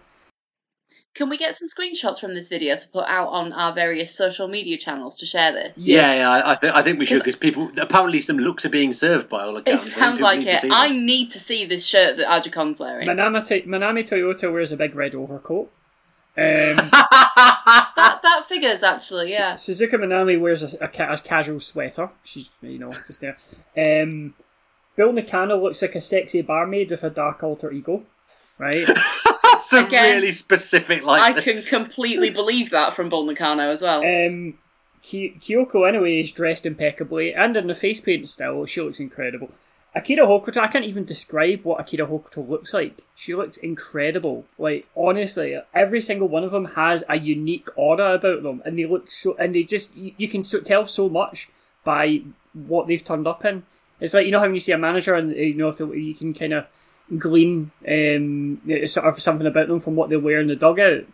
[1.14, 4.48] Can we get some screenshots from this video to put out on our various social
[4.48, 5.86] media channels to share this?
[5.86, 8.70] Yeah, yeah, I, I think I think we should because people apparently some looks are
[8.70, 9.88] being served by all accounts.
[9.88, 10.64] It sounds like it.
[10.70, 13.06] I need to see this shirt that Aja Kong's wearing.
[13.06, 15.70] Manami, Manami Toyota wears a big red overcoat.
[16.34, 16.44] Um,
[16.90, 19.54] that that figures actually, yeah.
[19.54, 22.08] Suzuka Minami wears a, a, a, casual sweater.
[22.24, 23.36] She's you know just there.
[23.76, 24.32] Um,
[24.96, 28.04] Bull Nakano looks like a sexy barmaid with a dark alter ego,
[28.58, 28.88] right?
[29.70, 31.36] That's a Again, really specific like.
[31.36, 34.00] I can completely believe that from Bull Nakano as well.
[34.00, 34.58] Um,
[35.02, 38.66] Kyoko Inoue is dressed impeccably and in the face paint still.
[38.66, 39.50] She looks incredible.
[39.94, 42.96] Akira Hokuto, I can't even describe what Akira Hokuto looks like.
[43.14, 44.46] She looks incredible.
[44.58, 48.86] Like honestly, every single one of them has a unique aura about them, and they
[48.86, 49.36] look so.
[49.38, 51.50] And they just you, you can so, tell so much
[51.84, 52.22] by
[52.54, 53.64] what they've turned up in.
[54.00, 56.14] It's like you know how when you see a manager and you know if you
[56.14, 56.66] can kind of
[57.18, 61.04] glean um, sort of something about them from what they wear in the dugout.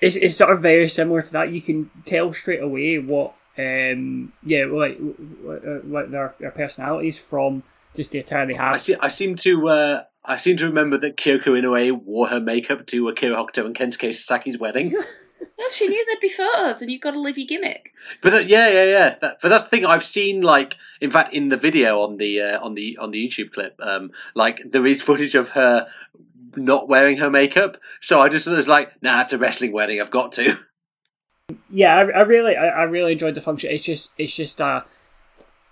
[0.00, 1.52] It's, it's sort of very similar to that.
[1.52, 7.62] You can tell straight away what um, yeah like what their, their personalities from
[7.94, 8.74] just the attire they have.
[8.74, 12.40] I, see, I seem to uh, I seem to remember that Kyoko Inoue wore her
[12.40, 14.92] makeup to Akira Hokuto and Kensuke Sasaki's wedding.
[15.58, 17.92] Well, she knew there'd be photos, and you've got to live your gimmick.
[18.22, 19.14] But that, yeah, yeah, yeah.
[19.20, 20.42] That, but that's the thing I've seen.
[20.42, 23.74] Like, in fact, in the video on the uh, on the on the YouTube clip,
[23.80, 25.88] um, like there is footage of her
[26.56, 27.78] not wearing her makeup.
[28.00, 30.00] So I just was like, nah, it's a wrestling wedding.
[30.00, 30.56] I've got to.
[31.70, 33.70] Yeah, I, I really, I, I, really enjoyed the function.
[33.70, 34.82] It's just, it's just, uh,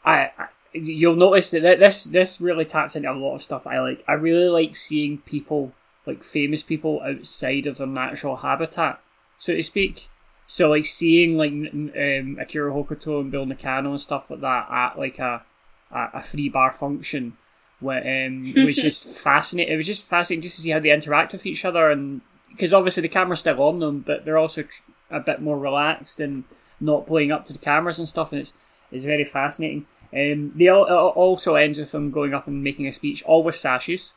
[0.04, 3.80] I, I you'll notice that this this really taps into a lot of stuff I
[3.80, 4.04] like.
[4.06, 5.72] I really like seeing people
[6.06, 9.00] like famous people outside of their natural habitat
[9.38, 10.08] so to speak.
[10.46, 14.98] So like seeing like um, Akira Hokuto and Bull Nakano and stuff like that at
[14.98, 15.42] like a
[15.90, 17.36] a, a free bar function,
[17.80, 19.72] where um, it was just fascinating.
[19.72, 22.20] It was just fascinating just to see how they interact with each other, and
[22.50, 24.64] because obviously the camera's still on them, but they're also
[25.10, 26.44] a bit more relaxed and
[26.80, 28.52] not playing up to the cameras and stuff, and it's
[28.92, 29.86] it's very fascinating.
[30.12, 33.56] Um, they all, also ends with them going up and making a speech, all with
[33.56, 34.14] sashes.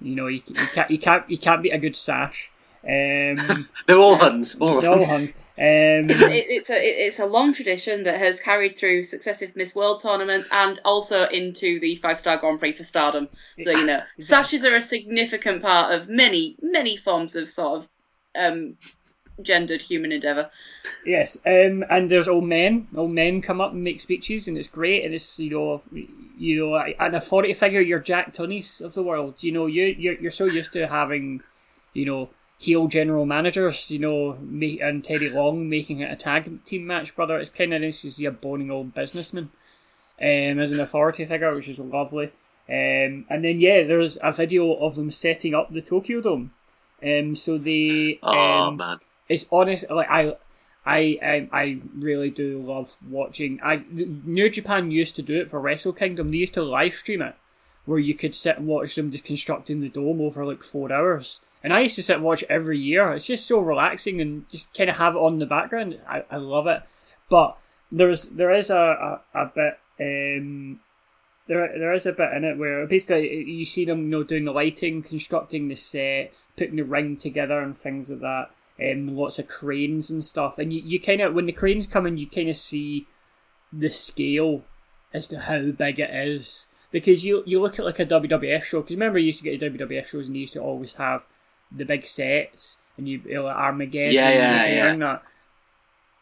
[0.00, 2.50] You know, you, you can't you can't you can't beat a good sash.
[2.84, 4.56] Um, They're all Huns.
[4.56, 5.32] All They're all Huns.
[5.32, 5.34] Um,
[6.10, 10.48] it, it's a it's a long tradition that has carried through successive Miss World tournaments
[10.52, 13.28] and also into the five star Grand Prix for Stardom.
[13.60, 14.24] So you know, exactly.
[14.24, 17.88] sashes are a significant part of many many forms of sort of
[18.38, 18.76] um,
[19.42, 20.50] gendered human endeavour.
[21.04, 22.88] Yes, um, and there's old men.
[22.94, 25.04] Old men come up and make speeches, and it's great.
[25.04, 25.82] And it's you know,
[26.36, 27.80] you know, an authority figure.
[27.80, 29.42] You're Jack Tunney's of the world.
[29.42, 31.42] You know, you you're, you're so used to having,
[31.94, 36.86] you know, heel general managers, you know, and Teddy Long making it a tag team
[36.86, 37.38] match, brother.
[37.38, 39.50] It's kind of nice to see a boning old businessman
[40.20, 42.32] um, as an authority figure, which is lovely.
[42.68, 46.50] Um, and then yeah, there's a video of them setting up the Tokyo Dome.
[47.02, 49.88] Um, so they, oh um, man, it's honest.
[49.88, 50.34] Like I,
[50.84, 53.60] I, I, I really do love watching.
[53.62, 56.32] I New Japan used to do it for Wrestle Kingdom.
[56.32, 57.36] They used to live stream it,
[57.84, 61.42] where you could sit and watch them just constructing the dome over like four hours
[61.62, 63.12] and I used to sit and watch every year.
[63.12, 66.00] It's just so relaxing and just kind of have it on the background.
[66.08, 66.82] I, I love it.
[67.28, 67.56] But
[67.90, 70.80] there's there is a, a, a bit um,
[71.46, 74.44] there there is a bit in it where basically you see them you know doing
[74.44, 78.50] the lighting, constructing the set, putting the ring together and things like that.
[78.80, 82.06] Um, lots of cranes and stuff, and you, you kind of when the cranes come
[82.06, 83.08] in, you kind of see
[83.72, 84.62] the scale
[85.12, 88.80] as to how big it is because you you look at like a WWF show
[88.80, 91.26] because remember you used to get the WWF shows and they used to always have
[91.70, 94.12] the big sets and you, you know, Armageddon.
[94.12, 94.96] Yeah, yeah, yeah.
[94.96, 95.22] That.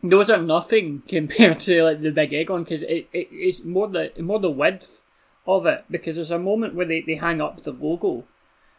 [0.02, 3.88] Those are nothing compared to like the big egg one because it, it it's more
[3.88, 5.04] the more the width
[5.46, 8.24] of it because there's a moment where they, they hang up the logo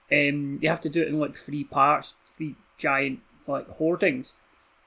[0.10, 4.36] and um, you have to do it in like three parts, three giant like hoardings.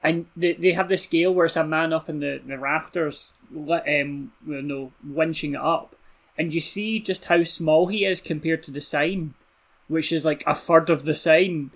[0.03, 3.37] And they, they have the scale where it's a man up in the, the rafters,
[3.55, 5.95] um, you know, winching it up.
[6.37, 9.35] And you see just how small he is compared to the sign
[9.91, 11.71] which is like a third of the sign,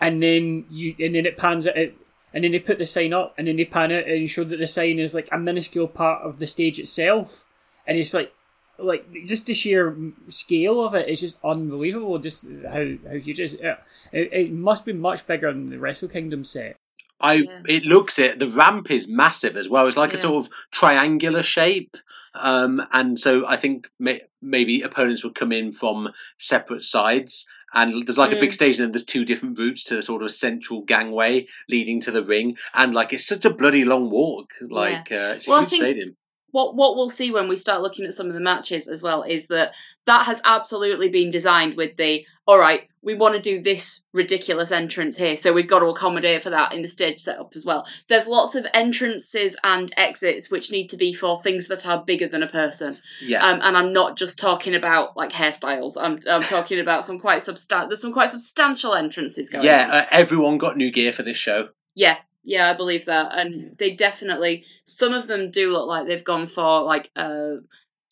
[0.00, 1.96] and then you and then it pans it,
[2.34, 4.58] and then they put the sign up, and then they pan it and show that
[4.58, 7.44] the sign is like a minuscule part of the stage itself,
[7.86, 8.32] and it's like
[8.78, 9.96] like just the sheer
[10.28, 12.18] scale of it is just unbelievable.
[12.18, 13.54] Just how how huge it is.
[13.54, 16.76] It, it must be much bigger than the Wrestle Kingdom set.
[17.22, 17.62] I yeah.
[17.66, 18.38] it looks it.
[18.38, 19.86] The ramp is massive as well.
[19.86, 20.18] It's like yeah.
[20.18, 21.96] a sort of triangular shape,
[22.34, 27.46] um, and so I think may, maybe opponents would come in from separate sides.
[27.74, 28.36] And there's like mm.
[28.36, 28.54] a big mm.
[28.54, 32.10] stage, and then there's two different routes to the sort of central gangway leading to
[32.10, 34.50] the ring, and like it's such a bloody long walk.
[34.60, 35.28] Like yeah.
[35.28, 36.16] uh, it's a well, huge think, stadium
[36.52, 39.22] what what we'll see when we start looking at some of the matches as well
[39.22, 43.60] is that that has absolutely been designed with the all right we want to do
[43.60, 47.52] this ridiculous entrance here so we've got to accommodate for that in the stage setup
[47.56, 47.84] as well.
[48.08, 52.28] There's lots of entrances and exits which need to be for things that are bigger
[52.28, 52.96] than a person.
[53.20, 53.44] Yeah.
[53.44, 55.94] Um, and i'm not just talking about like hairstyles.
[56.00, 60.06] I'm, I'm talking about some quite substan- there's some quite substantial entrances going yeah uh,
[60.10, 61.68] everyone got new gear for this show.
[61.94, 66.24] Yeah yeah, I believe that, and they definitely some of them do look like they've
[66.24, 67.56] gone for like a,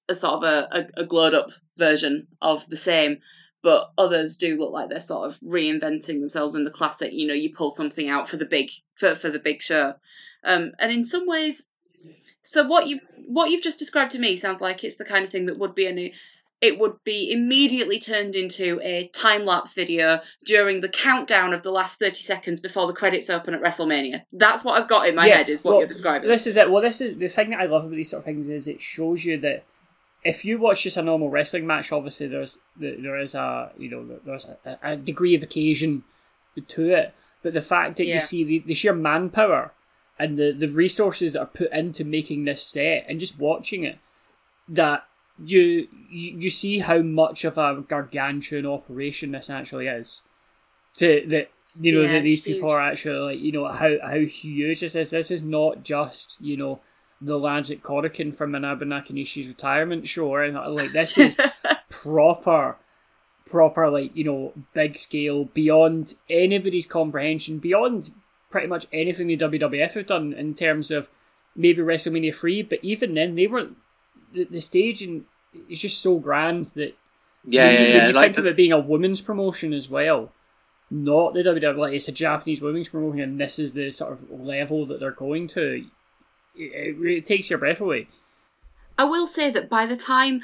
[0.08, 3.18] a sort of a, a, a glowed up version of the same,
[3.62, 7.12] but others do look like they're sort of reinventing themselves in the classic.
[7.12, 9.94] You know, you pull something out for the big for for the big show,
[10.44, 11.66] um, and in some ways,
[12.42, 15.30] so what you've what you've just described to me sounds like it's the kind of
[15.30, 16.12] thing that would be a new
[16.60, 21.70] it would be immediately turned into a time lapse video during the countdown of the
[21.70, 24.22] last 30 seconds before the credits open at WrestleMania.
[24.32, 26.28] That's what I've got in my yeah, head, is what well, you're describing.
[26.28, 26.70] This is it.
[26.70, 28.80] Well, this is the thing that I love about these sort of things is it
[28.80, 29.64] shows you that
[30.22, 34.18] if you watch just a normal wrestling match, obviously there's there is a you know
[34.24, 36.04] there's a, a degree of occasion
[36.68, 38.14] to it, but the fact that yeah.
[38.14, 39.72] you see the, the sheer manpower
[40.18, 43.98] and the, the resources that are put into making this set and just watching it,
[44.68, 45.04] that
[45.44, 50.22] you you see how much of a gargantuan operation this actually is.
[50.96, 51.50] To that
[51.80, 52.74] you know yeah, that these people huge.
[52.74, 55.10] are actually like you know how how huge this is.
[55.10, 56.80] This is not just you know
[57.20, 61.36] the lads at Korakuen from Manabu Nakanishi's retirement show or anything uh, like this is
[61.90, 62.76] proper
[63.46, 68.10] proper like you know big scale beyond anybody's comprehension beyond
[68.50, 71.08] pretty much anything the WWF have done in terms of
[71.54, 73.76] maybe WrestleMania three, but even then they weren't
[74.32, 75.24] the, the staging
[75.68, 76.94] is just so grand that
[77.44, 78.06] yeah, when, yeah, yeah.
[78.08, 78.40] you like think the...
[78.42, 80.32] of it being a women's promotion as well,
[80.90, 81.76] not the WWE.
[81.76, 85.10] Like it's a Japanese women's promotion, and this is the sort of level that they're
[85.10, 85.84] going to.
[86.56, 88.08] It, it, it takes your breath away.
[88.98, 90.42] I will say that by the time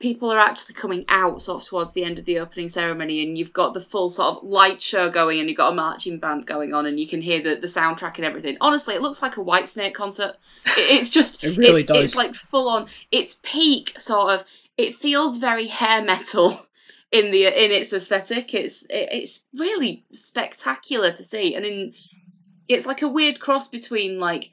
[0.00, 3.36] people are actually coming out sort of towards the end of the opening ceremony and
[3.36, 6.46] you've got the full sort of light show going and you've got a marching band
[6.46, 8.56] going on and you can hear the, the soundtrack and everything.
[8.62, 10.36] Honestly it looks like a Whitesnake concert.
[10.76, 12.04] It's just it really it's, does.
[12.04, 14.44] it's like full on it's peak sort of
[14.78, 16.58] it feels very hair metal
[17.12, 18.54] in the in its aesthetic.
[18.54, 21.92] It's it, it's really spectacular to see and in
[22.68, 24.50] it's like a weird cross between like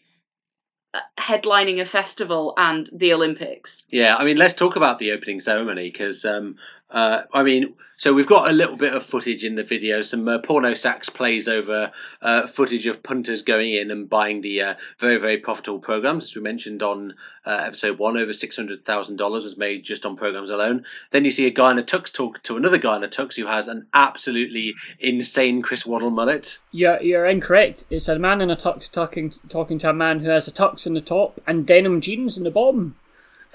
[1.18, 3.86] headlining a festival and the Olympics.
[3.90, 6.58] Yeah, I mean, let's talk about the opening ceremony because um,
[6.90, 10.02] uh, I mean, so we've got a little bit of footage in the video.
[10.02, 14.62] Some uh, porno sax plays over uh, footage of punters going in and buying the
[14.62, 16.26] uh, very very profitable programs.
[16.26, 20.06] As we mentioned on uh, episode one, over six hundred thousand dollars was made just
[20.06, 20.86] on programs alone.
[21.12, 23.36] Then you see a guy in a tux talk to another guy in a tux
[23.36, 26.60] who has an absolutely insane Chris Waddle mullet.
[26.72, 27.84] You're you're incorrect.
[27.90, 30.88] It's a man in a tux talking talking to a man who has a tux
[30.88, 32.96] in the top and denim jeans in the bottom.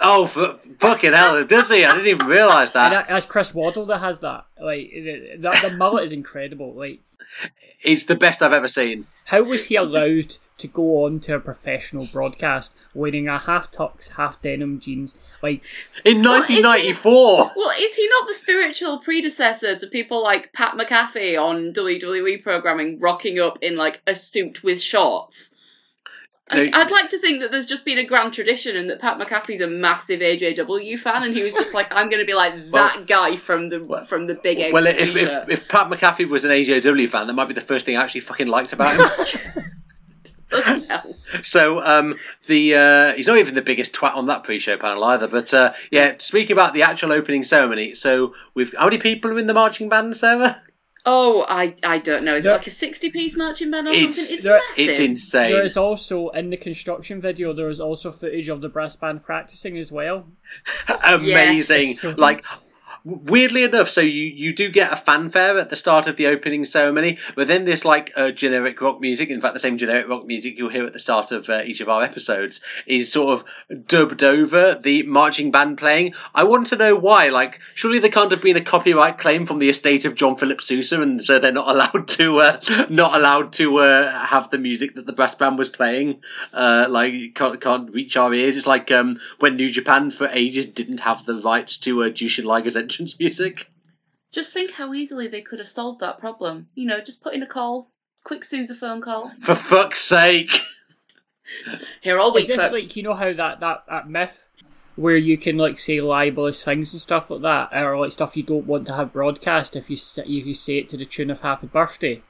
[0.00, 1.84] Oh, fucking hell, does he?
[1.84, 2.92] I didn't even realise that.
[2.92, 4.46] And that's Chris Waddle that has that.
[4.60, 6.74] Like, the, the, the mullet is incredible.
[6.74, 7.00] Like,
[7.82, 9.06] it's the best I've ever seen.
[9.24, 14.10] How was he allowed to go on to a professional broadcast wearing a half tux,
[14.10, 15.16] half denim jeans?
[15.42, 15.62] Like
[16.04, 17.12] in 1994.
[17.12, 21.40] Well, is he, well, is he not the spiritual predecessor to people like Pat McAfee
[21.40, 25.51] on WWE programming, rocking up in like a suit with shorts?
[26.52, 29.60] I'd like to think that there's just been a grand tradition and that Pat McAfee's
[29.60, 32.96] a massive AJW fan and he was just like, I'm going to be like that
[32.96, 36.44] well, guy from the well, from the big Well, if, if, if, Pat McAfee was
[36.44, 39.64] an AJW fan, that might be the first thing I actually fucking liked about him.
[41.42, 45.28] so um, the uh, he's not even the biggest twat on that pre-show panel either.
[45.28, 49.38] But uh, yeah, speaking about the actual opening ceremony, so we've how many people are
[49.38, 50.60] in the marching band, Sarah?
[51.04, 52.36] Oh, I I don't know.
[52.36, 54.34] Is there, it like a sixty piece marching band or it's, something?
[54.34, 54.88] It's there, massive.
[54.88, 55.50] It's insane.
[55.50, 57.52] There is also in the construction video.
[57.52, 60.28] There is also footage of the brass band practicing as well.
[61.04, 61.88] Amazing!
[61.88, 61.94] Yeah.
[61.94, 62.44] So like
[63.04, 66.64] weirdly enough, so you, you do get a fanfare at the start of the opening
[66.64, 70.24] ceremony, but then this like uh, generic rock music, in fact, the same generic rock
[70.26, 73.86] music you'll hear at the start of uh, each of our episodes, is sort of
[73.86, 76.14] dubbed over the marching band playing.
[76.34, 77.28] I want to know why.
[77.28, 80.60] Like, surely there can't have been a copyright claim from the estate of John Philip
[80.60, 84.94] Sousa, and so they're not allowed to uh, not allowed to uh, have the music
[84.94, 86.22] that the brass band was playing.
[86.52, 88.56] Uh, like, can't can't reach our ears.
[88.56, 92.44] It's like um, when New Japan for ages didn't have the rights to uh, Jushin
[92.44, 93.68] Liger's entrance music.
[94.32, 96.66] Just think how easily they could have solved that problem.
[96.74, 97.90] You know, just put in a call,
[98.24, 99.28] quick sousaphone call.
[99.44, 100.60] For fuck's sake.
[102.00, 102.72] Here all week, Is this folks.
[102.82, 104.46] like you know how that, that, that myth
[104.96, 108.42] where you can like say libelous things and stuff like that, or like stuff you
[108.42, 111.30] don't want to have broadcast if you s- if you say it to the tune
[111.30, 112.22] of Happy Birthday,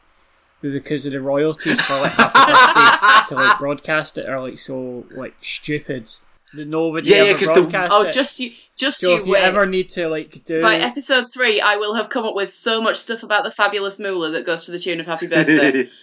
[0.60, 5.06] because of the royalties for like Happy Birthday to like broadcast it are like so
[5.10, 6.08] like stupid
[6.54, 8.12] that nobody Yeah, yeah, ever 'cause the- Oh, it.
[8.12, 9.42] just you, just so you if you wait.
[9.42, 12.80] ever need to like do By episode three, I will have come up with so
[12.82, 15.88] much stuff about the fabulous Moolah that goes to the tune of Happy Birthday.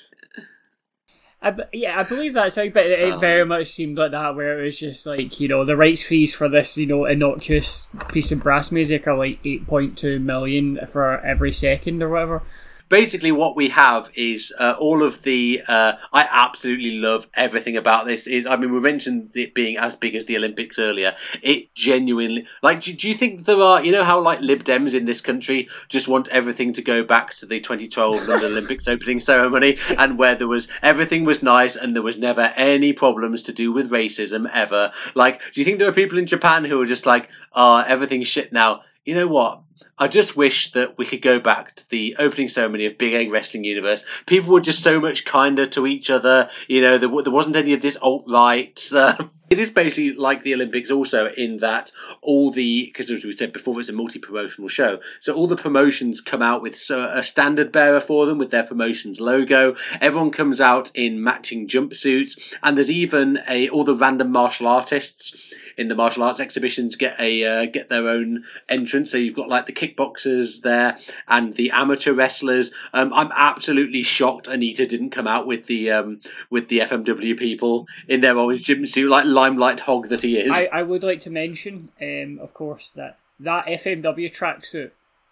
[1.41, 3.17] I, yeah, I believe that's right, but it, it Oh.
[3.17, 6.33] very much seemed like that, where it was just like, you know, the rights fees
[6.35, 11.53] for this, you know, innocuous piece of brass music are like 8.2 million for every
[11.53, 12.43] second or whatever.
[12.89, 18.05] Basically what we have is uh, all of the uh, i absolutely love everything about
[18.05, 21.15] this is i mean we mentioned it being as big as the olympics earlier.
[21.41, 24.93] It genuinely like do, do you think there are you know how like lib dems
[24.93, 29.19] in this country just want everything to go back to the 2012 london olympics opening
[29.19, 33.53] ceremony and where there was everything was nice and there was never any problems to
[33.53, 34.91] do with racism ever?
[35.15, 38.27] Like do you think there are people in japan who are just like ah everything's
[38.27, 38.81] shit now.
[39.05, 39.61] You know what
[39.99, 43.31] I just wish that we could go back to the opening ceremony of Big Egg
[43.31, 44.05] Wrestling Universe.
[44.25, 46.49] People were just so much kinder to each other.
[46.69, 48.81] You know, there, there wasn't any of this alt right.
[48.93, 51.91] Um, it is basically like the Olympics, also in that
[52.21, 55.01] all the because as we said before, it's a multi promotional show.
[55.19, 59.19] So all the promotions come out with a standard bearer for them with their promotions
[59.19, 59.75] logo.
[59.99, 65.53] Everyone comes out in matching jumpsuits, and there's even a all the random martial artists
[65.77, 69.11] in the martial arts exhibitions get a uh, get their own entrance.
[69.11, 70.97] So you've got like the kickboxers there
[71.27, 72.71] and the amateur wrestlers.
[72.93, 77.87] Um, I'm absolutely shocked Onita didn't come out with the um, with the FMW people
[78.07, 80.51] in their orange jumpsuit, like limelight hog that he is.
[80.51, 84.91] I, I would like to mention, um, of course, that that FMW tracksuit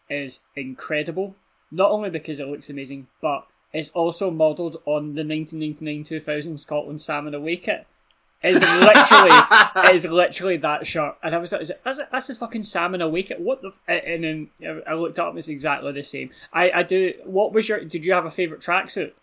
[0.10, 1.36] is incredible.
[1.70, 7.34] Not only because it looks amazing, but it's also modelled on the 1999-2000 Scotland Salmon
[7.34, 7.86] Away kit.
[8.44, 11.18] It's literally, is literally that shirt.
[11.24, 13.40] And I was like, is that's, a, that's a fucking Salmon Away kit.
[13.40, 13.70] What the?
[13.70, 14.04] F-?
[14.06, 14.50] And then
[14.88, 16.30] I looked up, and it's exactly the same.
[16.54, 17.14] I, I do.
[17.26, 17.84] What was your?
[17.84, 19.14] Did you have a favourite tracksuit?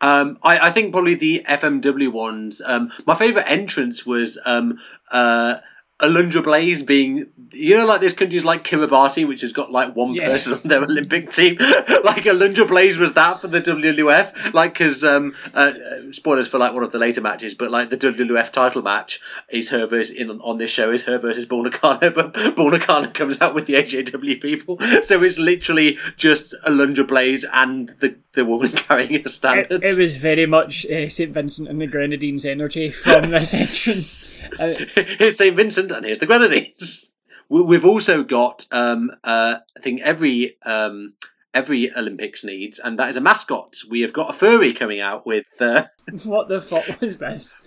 [0.00, 2.60] Um, I, I think probably the FMW ones.
[2.60, 4.80] Um, my favourite entrance was um,
[5.12, 5.58] uh,
[6.02, 10.14] Alundra Blaze being, you know, like there's countries like Kiribati, which has got like one
[10.14, 10.28] Yeah.
[10.28, 11.56] person on their Olympic team.
[11.60, 14.52] like Alundra Blaze was that for the WWF.
[14.52, 15.72] Like, because, um, uh,
[16.10, 19.68] spoilers for like one of the later matches, but like the WWF title match is
[19.70, 23.40] her versus, in, on this show is her versus Bull Nakano, but Bull Nakano comes
[23.40, 24.78] out with the AJW people.
[25.04, 29.82] So it's literally just Alundra Blaze and the, the woman carrying a It, standard.
[29.84, 34.44] it was very much uh, St Vincent and the Grenadines energy from this entrance.
[34.58, 35.54] Uh, St.
[35.56, 37.10] Vincent and here's the Grenadines.
[37.48, 41.12] We- We've also got, um, uh, I think every um,
[41.52, 43.76] every Olympics needs, and that is a mascot.
[43.90, 45.46] We have got a furry coming out with.
[45.60, 45.84] Uh,
[46.24, 47.60] what the fuck was this?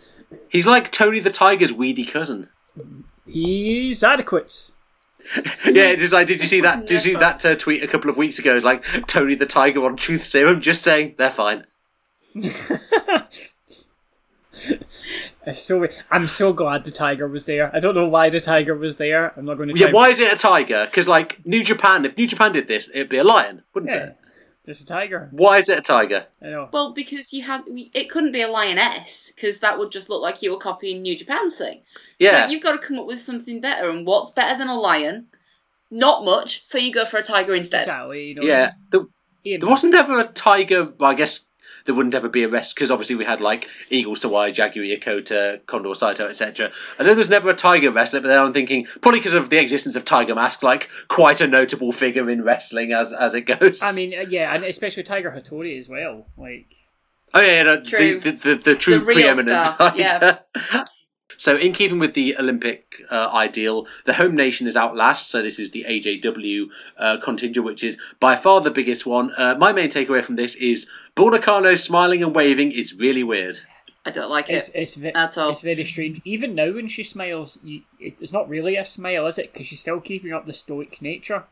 [0.49, 2.49] he's like Tony the Tiger's weedy cousin.
[3.27, 4.71] He's adequate.
[5.65, 6.81] Yeah, it is like, did you see that?
[6.85, 8.55] Did you see that uh, tweet a couple of weeks ago?
[8.55, 11.65] It's like Tony the Tiger on Truth Serum, just saying they're fine.
[15.45, 17.73] It's so I'm so glad the tiger was there.
[17.75, 19.31] I don't know why the tiger was there.
[19.37, 19.79] I'm not going to.
[19.79, 20.85] Yeah, why is it a tiger?
[20.85, 24.07] Because like New Japan, if New Japan did this, it'd be a lion, wouldn't Yeah,
[24.07, 24.17] it?
[24.65, 25.29] it's a tiger.
[25.31, 26.25] Why is it a tiger?
[26.41, 26.69] I know.
[26.71, 30.41] Well, because you had it couldn't be a lioness because that would just look like
[30.41, 31.81] you were copying New Japan's thing.
[32.17, 33.89] Yeah, So you've got to come up with something better.
[33.89, 35.27] And what's better than a lion?
[35.91, 36.65] Not much.
[36.65, 37.81] So you go for a tiger instead.
[37.81, 38.29] Exactly.
[38.29, 38.71] You know, yeah.
[38.89, 39.07] The,
[39.45, 40.85] There wasn't ever a tiger.
[40.85, 41.45] Well, I guess
[41.85, 45.65] there wouldn't ever be a rest because obviously we had like Eagle Sawai, Jaguar Yokota,
[45.65, 46.71] Condor Saito, etc.
[46.99, 49.59] I know there's never a tiger wrestler, but then I'm thinking probably because of the
[49.59, 53.81] existence of Tiger Mask, like quite a notable figure in wrestling as as it goes.
[53.81, 56.25] I mean, uh, yeah, and especially Tiger Hattori as well.
[56.37, 56.73] Like,
[57.33, 58.19] oh yeah, no, True.
[58.19, 60.39] The, the, the, the true The preeminent star, tiger.
[61.37, 65.29] So, in keeping with the Olympic uh, ideal, the home nation is out last.
[65.29, 66.67] So, this is the AJW
[66.97, 69.31] uh, contingent, which is by far the biggest one.
[69.37, 73.59] Uh, my main takeaway from this is Bull Nakano smiling and waving is really weird.
[74.05, 74.75] I don't like it's it.
[74.75, 75.49] it's, ve- At all.
[75.49, 76.21] it's very strange.
[76.25, 79.51] Even now, when she smiles, you, it, it's not really a smile, is it?
[79.51, 81.45] Because she's still keeping up the stoic nature.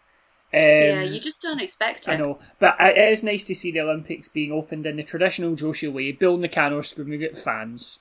[0.55, 2.09] Um, yeah, you just don't expect it.
[2.09, 5.55] I know, but it is nice to see the Olympics being opened in the traditional
[5.55, 6.11] Joshi way.
[6.11, 7.97] Bull Nakano screaming at fans.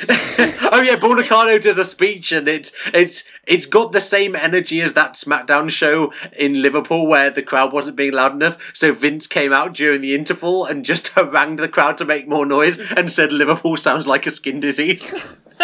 [0.08, 4.80] oh yeah, Bull Nakano does a speech and it's it's it's got the same energy
[4.80, 8.58] as that SmackDown show in Liverpool where the crowd wasn't being loud enough.
[8.74, 12.46] So Vince came out during the interval and just harangued the crowd to make more
[12.46, 15.14] noise and said Liverpool sounds like a skin disease.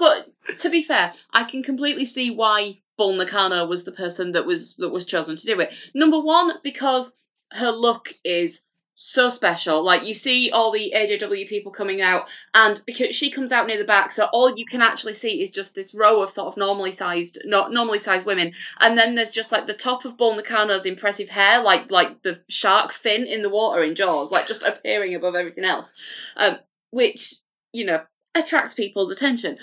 [0.00, 4.46] But to be fair, I can completely see why Bull Nakano was the person that
[4.46, 5.74] was that was chosen to do it.
[5.94, 7.12] Number one, because
[7.52, 8.62] her look is
[9.02, 9.82] so special.
[9.82, 13.78] Like you see all the AJW people coming out, and because she comes out near
[13.78, 16.58] the back, so all you can actually see is just this row of sort of
[16.58, 20.34] normally sized, not normally sized women, and then there's just like the top of Bull
[20.34, 24.62] Nakano's impressive hair, like like the shark fin in the water in Jaws, like just
[24.62, 25.94] appearing above everything else,
[26.36, 26.58] um,
[26.90, 27.36] which
[27.72, 28.02] you know
[28.34, 29.56] attracts people's attention.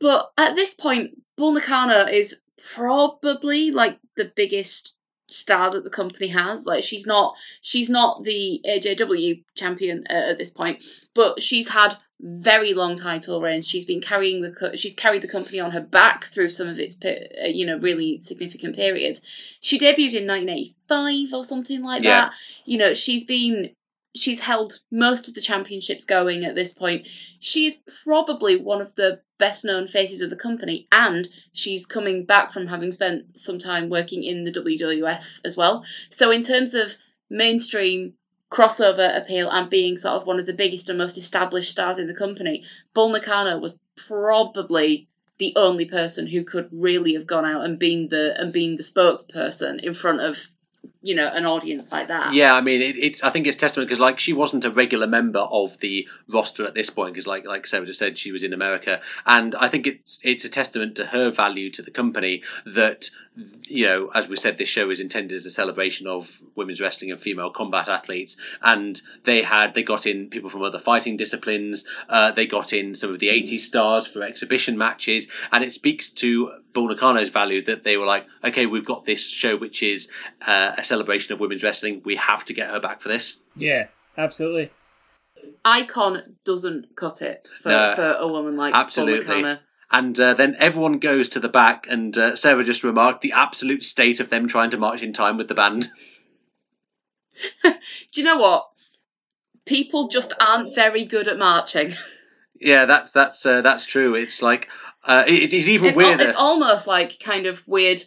[0.00, 2.40] But at this point, Bull Nakano is
[2.74, 4.96] probably like the biggest
[5.32, 6.66] star that the company has.
[6.66, 10.82] Like she's not she's not the AJW champion uh, at this point,
[11.14, 13.68] but she's had very long title reigns.
[13.68, 16.96] She's been carrying the she's carried the company on her back through some of its
[17.04, 19.20] uh, you know really significant periods.
[19.60, 22.26] She debuted in 1985 or something like yeah.
[22.26, 22.34] that.
[22.64, 23.70] You know she's been
[24.14, 27.08] she's held most of the championships going at this point.
[27.40, 32.24] She is probably one of the best known faces of the company, and she's coming
[32.24, 35.84] back from having spent some time working in the WWF as well.
[36.10, 36.96] So, in terms of
[37.28, 38.14] mainstream
[38.52, 42.06] crossover appeal and being sort of one of the biggest and most established stars in
[42.06, 42.62] the company,
[42.94, 48.06] Bull Nakano was probably the only person who could really have gone out and been
[48.06, 50.38] the and been the spokesperson in front of
[51.02, 52.32] you know an audience like that.
[52.32, 55.06] Yeah, I mean, it, it's I think it's testament because like she wasn't a regular
[55.06, 58.42] member of the roster at this point because like like Sarah just said, she was
[58.42, 62.42] in America, and I think it's it's a testament to her value to the company
[62.66, 63.10] that
[63.66, 67.12] you know, as we said, this show is intended as a celebration of women's wrestling
[67.12, 71.86] and female combat athletes, and they had they got in people from other fighting disciplines,
[72.10, 76.10] uh, they got in some of the 80 stars for exhibition matches, and it speaks
[76.10, 80.08] to Bull Nakano's value that they were like, okay, we've got this show which is
[80.46, 82.02] uh, a celebration of women's wrestling.
[82.04, 83.40] We have to get her back for this.
[83.56, 83.86] Yeah,
[84.18, 84.70] absolutely.
[85.64, 89.56] Icon doesn't cut it for, no, for a woman like absolutely.
[89.90, 93.84] And uh, then everyone goes to the back, and uh, Sarah just remarked the absolute
[93.84, 95.88] state of them trying to march in time with the band.
[97.64, 97.72] Do
[98.14, 98.68] you know what?
[99.64, 101.92] People just aren't very good at marching.
[102.58, 104.14] Yeah, that's that's uh, that's true.
[104.14, 104.68] It's like
[105.04, 106.22] uh, it, it's even it's weirder.
[106.22, 108.02] Al- it's almost like kind of weird,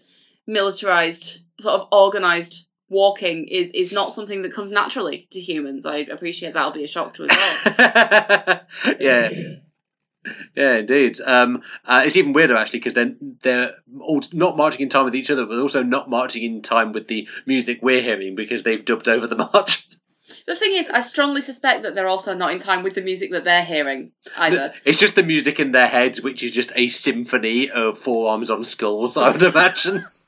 [0.47, 5.85] militarized, sort of organized walking is is not something that comes naturally to humans.
[5.85, 8.95] I appreciate that'll be a shock to us all.
[8.99, 9.29] yeah.
[10.55, 11.21] Yeah, indeed.
[11.21, 15.15] Um, uh, it's even weirder actually because then they're all not marching in time with
[15.15, 18.83] each other, but also not marching in time with the music we're hearing because they've
[18.83, 19.87] dubbed over the march.
[20.47, 23.31] The thing is, I strongly suspect that they're also not in time with the music
[23.31, 24.73] that they're hearing either.
[24.83, 28.63] It's just the music in their heads, which is just a symphony of forearms on
[28.63, 29.17] skulls.
[29.17, 30.03] I would imagine.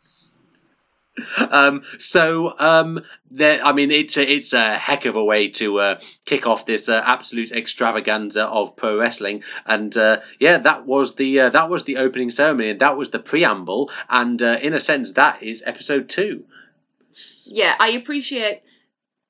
[1.38, 5.80] um, so um, there, I mean, it's a, it's a heck of a way to
[5.80, 11.16] uh, kick off this uh, absolute extravaganza of pro wrestling, and uh, yeah, that was
[11.16, 14.74] the uh, that was the opening ceremony, and that was the preamble, and uh, in
[14.74, 16.46] a sense, that is episode two.
[17.46, 18.62] Yeah, I appreciate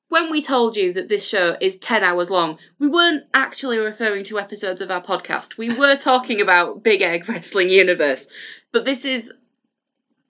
[0.08, 4.24] when we told you that this show is 10 hours long, we weren't actually referring
[4.24, 5.58] to episodes of our podcast.
[5.58, 8.26] We were talking about Big Egg Wrestling Universe.
[8.72, 9.32] But this is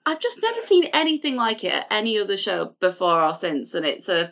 [0.09, 3.85] I've just never seen anything like it at any other show before or since, and
[3.85, 4.31] it's a.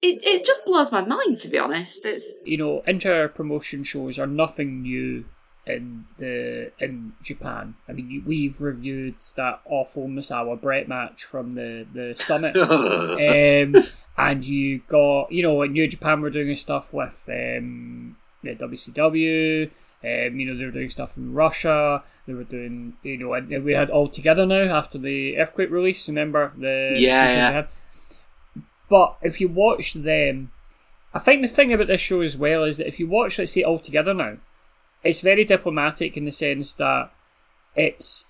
[0.00, 2.06] It, it just blows my mind, to be honest.
[2.06, 5.24] It's you know, inter promotion shows are nothing new
[5.66, 7.74] in the in Japan.
[7.88, 13.82] I mean, we've reviewed that awful Misawa Bret match from the the summit, um,
[14.16, 19.68] and you got you know in New Japan we're doing stuff with um, the WCW.
[20.04, 22.02] Um, you know, they were doing stuff in Russia.
[22.26, 26.08] They were doing, you know, and we had all together now after the earthquake release.
[26.08, 27.66] Remember the yeah, yeah.
[28.88, 30.50] But if you watch them,
[31.14, 33.52] I think the thing about this show as well is that if you watch, let's
[33.52, 34.38] say, all together now,
[35.04, 37.10] it's very diplomatic in the sense that
[37.74, 38.28] it's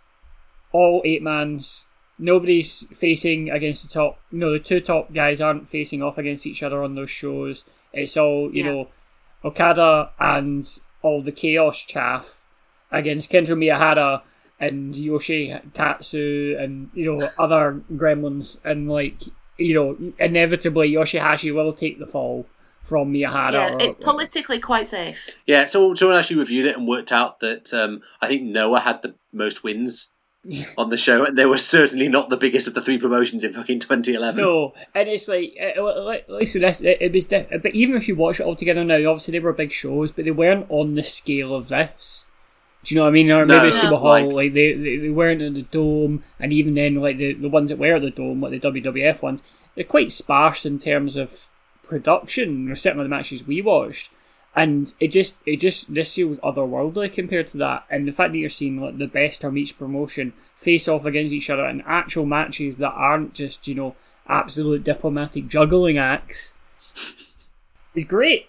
[0.73, 1.87] all eight mans.
[2.18, 4.20] Nobody's facing against the top.
[4.31, 7.64] No, the two top guys aren't facing off against each other on those shows.
[7.93, 8.73] It's all you yeah.
[8.73, 8.89] know,
[9.45, 10.64] Okada and
[11.03, 12.44] all the chaos chaff
[12.90, 14.22] against Kento Miyahara
[14.61, 19.16] and Yoshi Tatsu and you know other gremlins and like
[19.59, 22.46] you know inevitably Yoshihashi will take the fall
[22.80, 23.53] from Miyahara.
[23.53, 25.28] Yeah, it's politically quite safe.
[25.46, 29.03] Yeah, so someone actually reviewed it and worked out that um, I think Noah had
[29.03, 30.11] the most wins
[30.78, 33.53] on the show, and they were certainly not the biggest of the three promotions in
[33.53, 34.43] fucking 2011.
[34.43, 38.45] No, and it's like, uh, listen, this it was, but even if you watch it
[38.45, 41.68] all together now, obviously they were big shows, but they weren't on the scale of
[41.68, 42.26] this.
[42.82, 43.30] Do you know what I mean?
[43.30, 46.53] Or maybe no, Super Hall, like, like they, they, they weren't in the dome, and
[46.53, 49.45] even then, like the, the ones that were at the dome, like the WWF ones,
[49.76, 51.47] they're quite sparse in terms of
[51.84, 54.11] production, or certainly the matches we watched
[54.55, 58.38] and it just it just this feels otherworldly compared to that and the fact that
[58.38, 62.26] you're seeing like the best from each promotion face off against each other in actual
[62.26, 63.94] matches that aren't just you know
[64.28, 66.55] absolute diplomatic juggling acts
[67.94, 68.48] is great.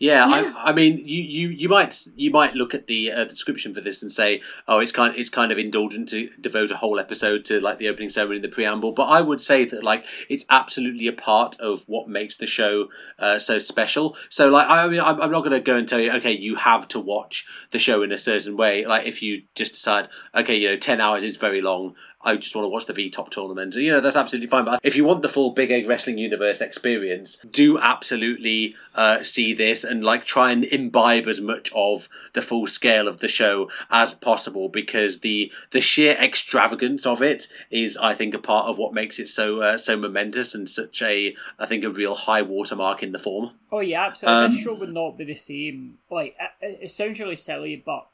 [0.00, 0.52] Yeah, Yeah.
[0.56, 3.82] I, I mean, you, you, you might you might look at the uh, description for
[3.82, 7.44] this and say, oh, it's kind it's kind of indulgent to devote a whole episode
[7.44, 8.92] to like the opening ceremony and the preamble.
[8.92, 12.88] But I would say that like it's absolutely a part of what makes the show
[13.18, 14.16] uh, so special.
[14.30, 16.54] So like I mean, I'm, I'm not going to go and tell you, okay, you
[16.54, 18.86] have to watch the show in a certain way.
[18.86, 21.94] Like if you just decide, okay, you know, ten hours is very long.
[22.22, 23.74] I just want to watch the V Top tournament.
[23.74, 24.64] You know, that's absolutely fine.
[24.64, 29.54] But if you want the full Big Egg Wrestling Universe experience, do absolutely uh, see
[29.54, 33.70] this and like try and imbibe as much of the full scale of the show
[33.90, 38.76] as possible because the the sheer extravagance of it is, I think, a part of
[38.76, 42.42] what makes it so uh, so momentous and such a I think a real high
[42.42, 43.52] watermark in the form.
[43.72, 44.44] Oh yeah, absolutely.
[44.44, 45.98] Um, this show would not be the same.
[46.10, 48.06] Like it, it sounds really silly, but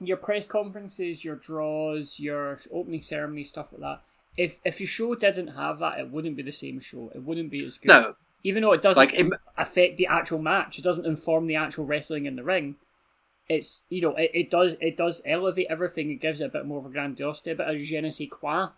[0.00, 4.00] your press conferences, your draws, your opening ceremony, stuff like that.
[4.36, 7.10] If if your show didn't have that, it wouldn't be the same show.
[7.14, 7.88] It wouldn't be as good.
[7.88, 11.84] No, Even though it doesn't like affect the actual match, it doesn't inform the actual
[11.86, 12.76] wrestling in the ring.
[13.48, 16.10] It's you know it, it does it does elevate everything.
[16.10, 18.28] It gives it a bit more of a grandiosity, a bit of je ne sais
[18.30, 18.68] quoi.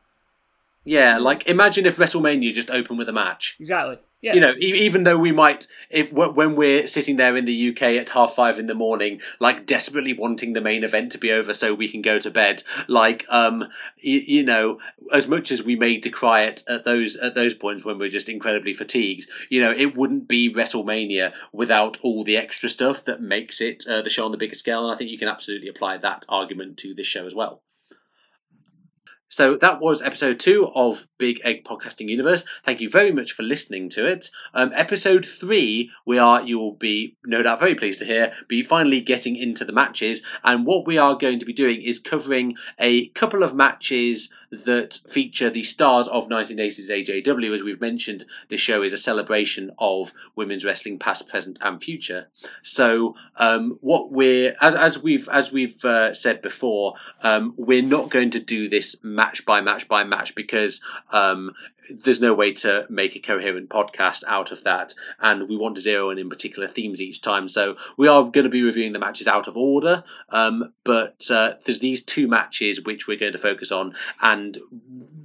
[0.84, 3.56] yeah, like imagine if WrestleMania just opened with a match.
[3.60, 3.98] Exactly.
[4.22, 4.34] Yeah.
[4.34, 8.10] you know, even though we might, if when we're sitting there in the UK at
[8.10, 11.72] half five in the morning, like desperately wanting the main event to be over so
[11.72, 13.66] we can go to bed, like, um,
[13.96, 14.78] you, you know,
[15.10, 18.28] as much as we may decry it at those at those points when we're just
[18.28, 23.62] incredibly fatigued, you know, it wouldn't be WrestleMania without all the extra stuff that makes
[23.62, 25.96] it uh, the show on the bigger scale, and I think you can absolutely apply
[25.98, 27.62] that argument to this show as well.
[29.32, 32.44] So that was episode two of Big Egg Podcasting Universe.
[32.64, 34.28] Thank you very much for listening to it.
[34.52, 38.64] Um, episode three, we are, you will be no doubt very pleased to hear, be
[38.64, 40.22] finally getting into the matches.
[40.42, 44.98] And what we are going to be doing is covering a couple of matches that
[45.08, 47.54] feature the stars of 1980s AJW.
[47.54, 52.26] As we've mentioned, this show is a celebration of women's wrestling, past, present, and future.
[52.62, 58.10] So, um, what we're as, as we've as we've uh, said before, um, we're not
[58.10, 60.80] going to do this match by match by match because
[61.12, 61.52] um,
[61.90, 65.80] there's no way to make a coherent podcast out of that, and we want to
[65.80, 67.48] zero in in particular themes each time.
[67.48, 71.54] So we are going to be reviewing the matches out of order, um, but uh,
[71.64, 74.56] there's these two matches which we're going to focus on, and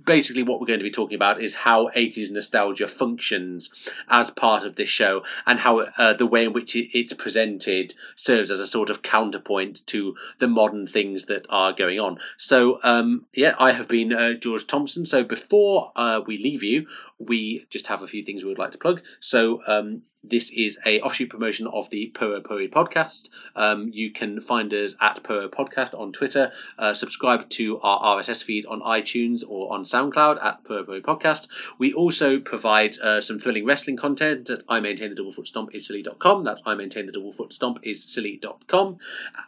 [0.05, 3.69] basically what we're going to be talking about is how 80s nostalgia functions
[4.07, 8.51] as part of this show, and how uh, the way in which it's presented serves
[8.51, 12.19] as a sort of counterpoint to the modern things that are going on.
[12.37, 15.05] So um, yeah, I have been uh, George Thompson.
[15.05, 16.87] So before uh, we leave you,
[17.17, 19.01] we just have a few things we would like to plug.
[19.19, 23.29] So um, this is a offshoot promotion of the Puro Puri podcast.
[23.55, 26.51] Um, you can find us at Puro Podcast on Twitter.
[26.77, 31.47] Uh, subscribe to our RSS feed on iTunes or on SoundCloud at Puro Puri Podcast.
[31.77, 35.73] We also provide uh, some thrilling wrestling content at I maintain the double foot stomp
[35.73, 36.43] is silly.com.
[36.43, 38.97] That's I maintain the double foot stomp is silly.com.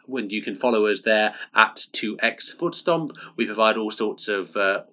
[0.06, 3.16] When you can follow us there at 2x foot stomp.
[3.36, 4.84] We provide all sorts of uh,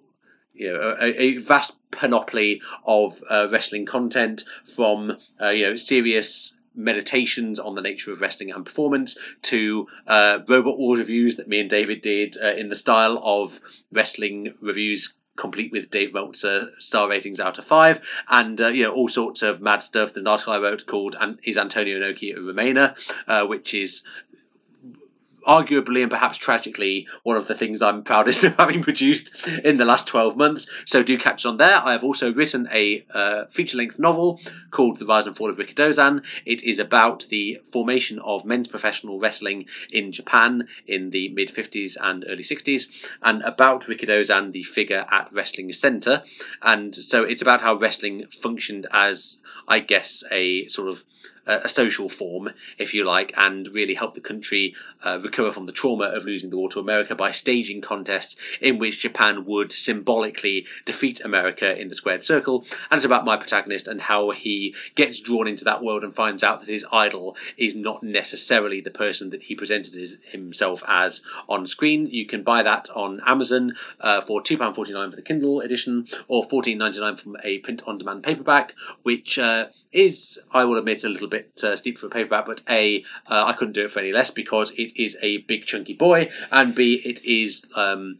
[0.56, 6.54] you know, a, a vast panoply of uh, wrestling content from uh, you know serious
[6.74, 11.60] meditations on the nature of wrestling and performance to uh, robot war reviews that me
[11.60, 13.58] and David did uh, in the style of
[13.92, 18.92] wrestling reviews complete with Dave Meltzer star ratings out of five, and uh, you know
[18.92, 20.16] all sorts of mad stuff.
[20.16, 22.96] An article I wrote called "An- "Is Antonio Inoki a Remainer,"
[23.26, 24.02] uh, which is
[25.46, 29.84] arguably and perhaps tragically one of the things I'm proudest of having produced in the
[29.84, 30.66] last 12 months.
[30.84, 31.76] So do catch on there.
[31.76, 34.40] I have also written a uh, feature length novel
[34.70, 36.22] called The Rise and Fall of Rikidozan.
[36.44, 41.96] It is about the formation of men's professional wrestling in Japan in the mid 50s
[42.00, 46.22] and early 60s, and about Rikidozan, the figure at Wrestling Center.
[46.62, 49.38] And so it's about how wrestling functioned as,
[49.68, 51.04] I guess, a sort of
[51.46, 55.66] a a social form, if you like, and really helped the country uh, recover from
[55.66, 59.70] the trauma of losing the war to America by staging contests in which Japan would
[59.70, 62.64] symbolically defeat America in the squared circle.
[62.90, 66.42] And it's about my protagonist and how he gets drawn into that world and finds
[66.42, 71.20] out that his idol is not necessarily the person that he presented himself as
[71.50, 72.06] on screen.
[72.06, 77.20] You can buy that on Amazon uh, for £2.49 for the Kindle edition or $14.99
[77.20, 78.72] from a print on demand paperback,
[79.02, 79.66] which uh,
[79.96, 83.44] is, I will admit, a little bit uh, steep for a paperback, but A, uh,
[83.46, 86.74] I couldn't do it for any less because it is a big chunky boy, and
[86.74, 87.64] B, it is.
[87.74, 88.18] Um,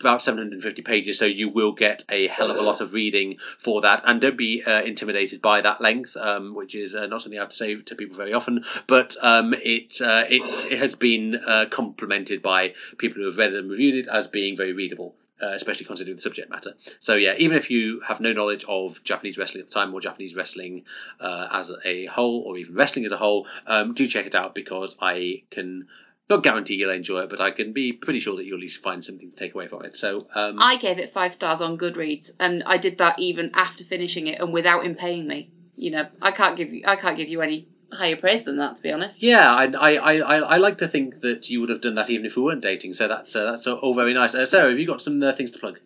[0.00, 3.82] about 750 pages, so you will get a hell of a lot of reading for
[3.82, 4.02] that.
[4.04, 7.42] And don't be uh, intimidated by that length, um, which is uh, not something I
[7.42, 8.64] have to say to people very often.
[8.88, 13.54] But um, it, uh, it it has been uh, complimented by people who have read
[13.54, 15.14] it and reviewed it as being very readable.
[15.42, 16.74] uh, especially considering the subject matter.
[17.00, 20.00] So yeah, even if you have no knowledge of Japanese wrestling at the time or
[20.00, 20.84] Japanese wrestling
[21.20, 24.54] uh, as a whole, or even wrestling as a whole, um, do check it out
[24.54, 25.88] because I can
[26.28, 28.82] not guarantee you'll enjoy it, but I can be pretty sure that you'll at least
[28.82, 29.96] find something to take away from it.
[29.96, 33.84] So um, I gave it five stars on Goodreads, and I did that even after
[33.84, 35.48] finishing it and without him paying me.
[35.76, 38.76] You know, I can't give you I can't give you any higher praise than that,
[38.76, 39.22] to be honest.
[39.22, 42.26] Yeah, I, I, I, I like to think that you would have done that even
[42.26, 42.94] if we weren't dating.
[42.94, 44.34] So that's uh, that's all very nice.
[44.34, 45.80] Uh, Sarah, have you got some uh, things to plug?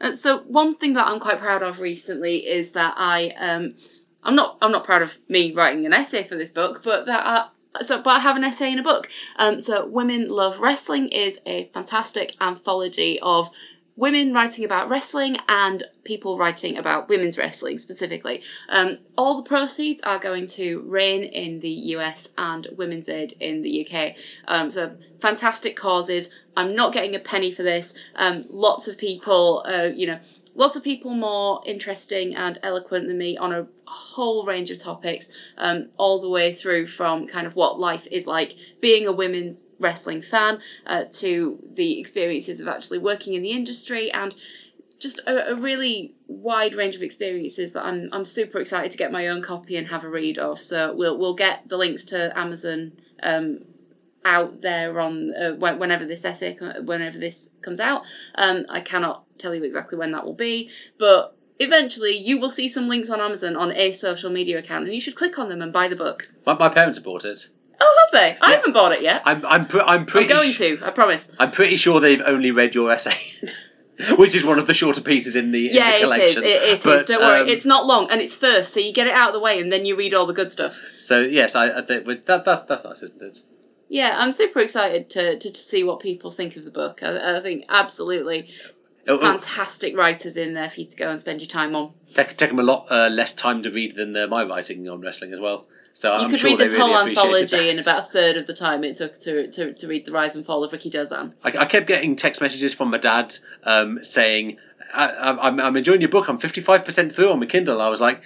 [0.00, 3.74] Uh, so one thing that I'm quite proud of recently is that I um
[4.22, 7.26] I'm not I'm not proud of me writing an essay for this book, but that
[7.26, 7.44] I,
[7.82, 9.08] so but I have an essay in a book.
[9.36, 13.50] Um, so Women Love Wrestling is a fantastic anthology of
[13.96, 18.42] women writing about wrestling and people writing about women's wrestling specifically.
[18.68, 23.60] Um, all the proceeds are going to RAINN in the US and Women's Aid in
[23.60, 24.14] the UK.
[24.48, 26.28] Um, so fantastic causes.
[26.56, 27.92] I'm not getting a penny for this.
[28.16, 30.18] Um, lots of people, uh, you know,
[30.54, 35.28] lots of people more interesting and eloquent than me on a whole range of topics,
[35.58, 39.62] um, all the way through from kind of what life is like being a women's
[39.78, 44.34] wrestling fan uh, to the experiences of actually working in the industry and
[44.98, 49.10] just a, a, really wide range of experiences that I'm I'm super excited to get
[49.10, 50.60] my own copy and have a read of.
[50.60, 52.92] So we'll we'll get the links to Amazon
[53.22, 53.60] um,
[54.24, 58.02] out there on uh, whenever this essay whenever this comes out.
[58.34, 62.68] Um, I cannot tell you exactly when that will be, but eventually you will see
[62.68, 65.62] some links on Amazon on a social media account, and you should click on them
[65.62, 66.28] and buy the book.
[66.46, 67.48] My, my parents have bought it.
[67.80, 68.38] Oh, have they?
[68.40, 69.22] I haven't bought it yet.
[69.24, 70.30] I'm I'm, pre- I'm pretty.
[70.30, 70.80] I'm going to.
[70.84, 71.28] I promise.
[71.38, 73.16] I'm pretty sure they've only read your essay.
[74.16, 76.42] Which is one of the shorter pieces in the, yeah, in the collection.
[76.42, 76.62] it is.
[76.62, 77.04] It, it but, is.
[77.04, 79.34] Don't um, worry, it's not long, and it's first, so you get it out of
[79.34, 80.78] the way, and then you read all the good stuff.
[80.96, 83.42] So yes, I, I that, that that's nice, isn't it?
[83.90, 87.02] Yeah, I'm super excited to, to, to see what people think of the book.
[87.02, 88.48] I, I think absolutely.
[89.06, 91.90] Fantastic writers in there for you to go and spend your time on.
[92.14, 95.00] Take, take them a lot uh, less time to read than uh, my writing on
[95.00, 95.64] wrestling as well.
[95.94, 98.46] So you I'm could sure read this really whole anthology in about a third of
[98.46, 101.32] the time it took to, to, to read the rise and fall of Rikidozan.
[101.44, 104.56] I, I kept getting text messages from my dad um, saying,
[104.94, 106.28] I, am I'm enjoying your book.
[106.28, 107.80] I'm 55% through on my Kindle.
[107.82, 108.20] I was like,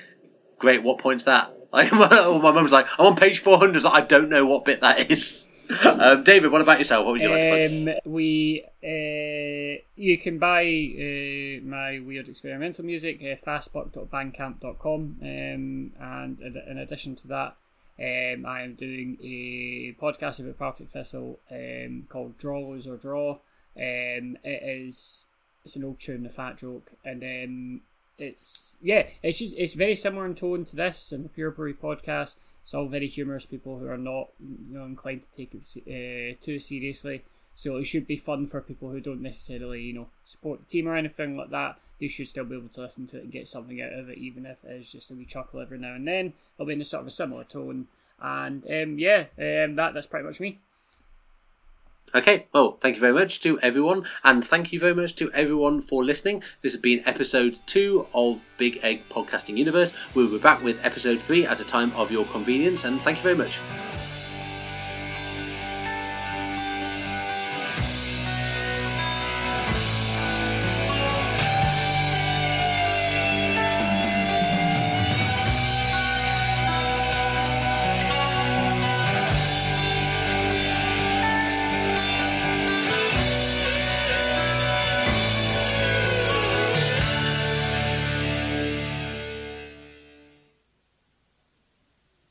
[0.58, 1.50] great, what point's that?
[1.74, 3.84] Like, my, my mum was like, I'm on page 400.
[3.84, 5.43] I don't know what bit that is.
[5.84, 7.04] um, David, what about yourself?
[7.04, 12.84] What would you like to um, We uh, you can buy uh, my weird experimental
[12.84, 17.56] music uh, fastbuck.bandcamp.com, um, and in addition to that,
[17.98, 23.30] um, I am doing a podcast about Partick Thistle um, called Draw Lose or Draw.
[23.76, 25.26] Um, it is
[25.64, 27.80] it's an old tune, a fat joke, and um,
[28.18, 31.74] it's yeah, it's just it's very similar in tone to this and the Puro Puri
[31.74, 35.68] podcast it's all very humorous people who are not you know inclined to take it
[35.86, 37.22] uh, too seriously.
[37.54, 40.88] So it should be fun for people who don't necessarily you know support the team
[40.88, 41.78] or anything like that.
[42.00, 44.16] They should still be able to listen to it and get something out of it,
[44.16, 46.32] even if it is just a wee chuckle every now and then.
[46.56, 47.86] It'll be in a sort of a similar tone.
[48.18, 50.58] And um, yeah, um, that that's pretty much me.
[52.14, 55.80] Okay, well, thank you very much to everyone, and thank you very much to everyone
[55.80, 56.44] for listening.
[56.62, 59.92] This has been episode two of Big Egg Podcasting Universe.
[60.14, 63.24] We'll be back with episode three at a time of your convenience, and thank you
[63.24, 63.58] very much.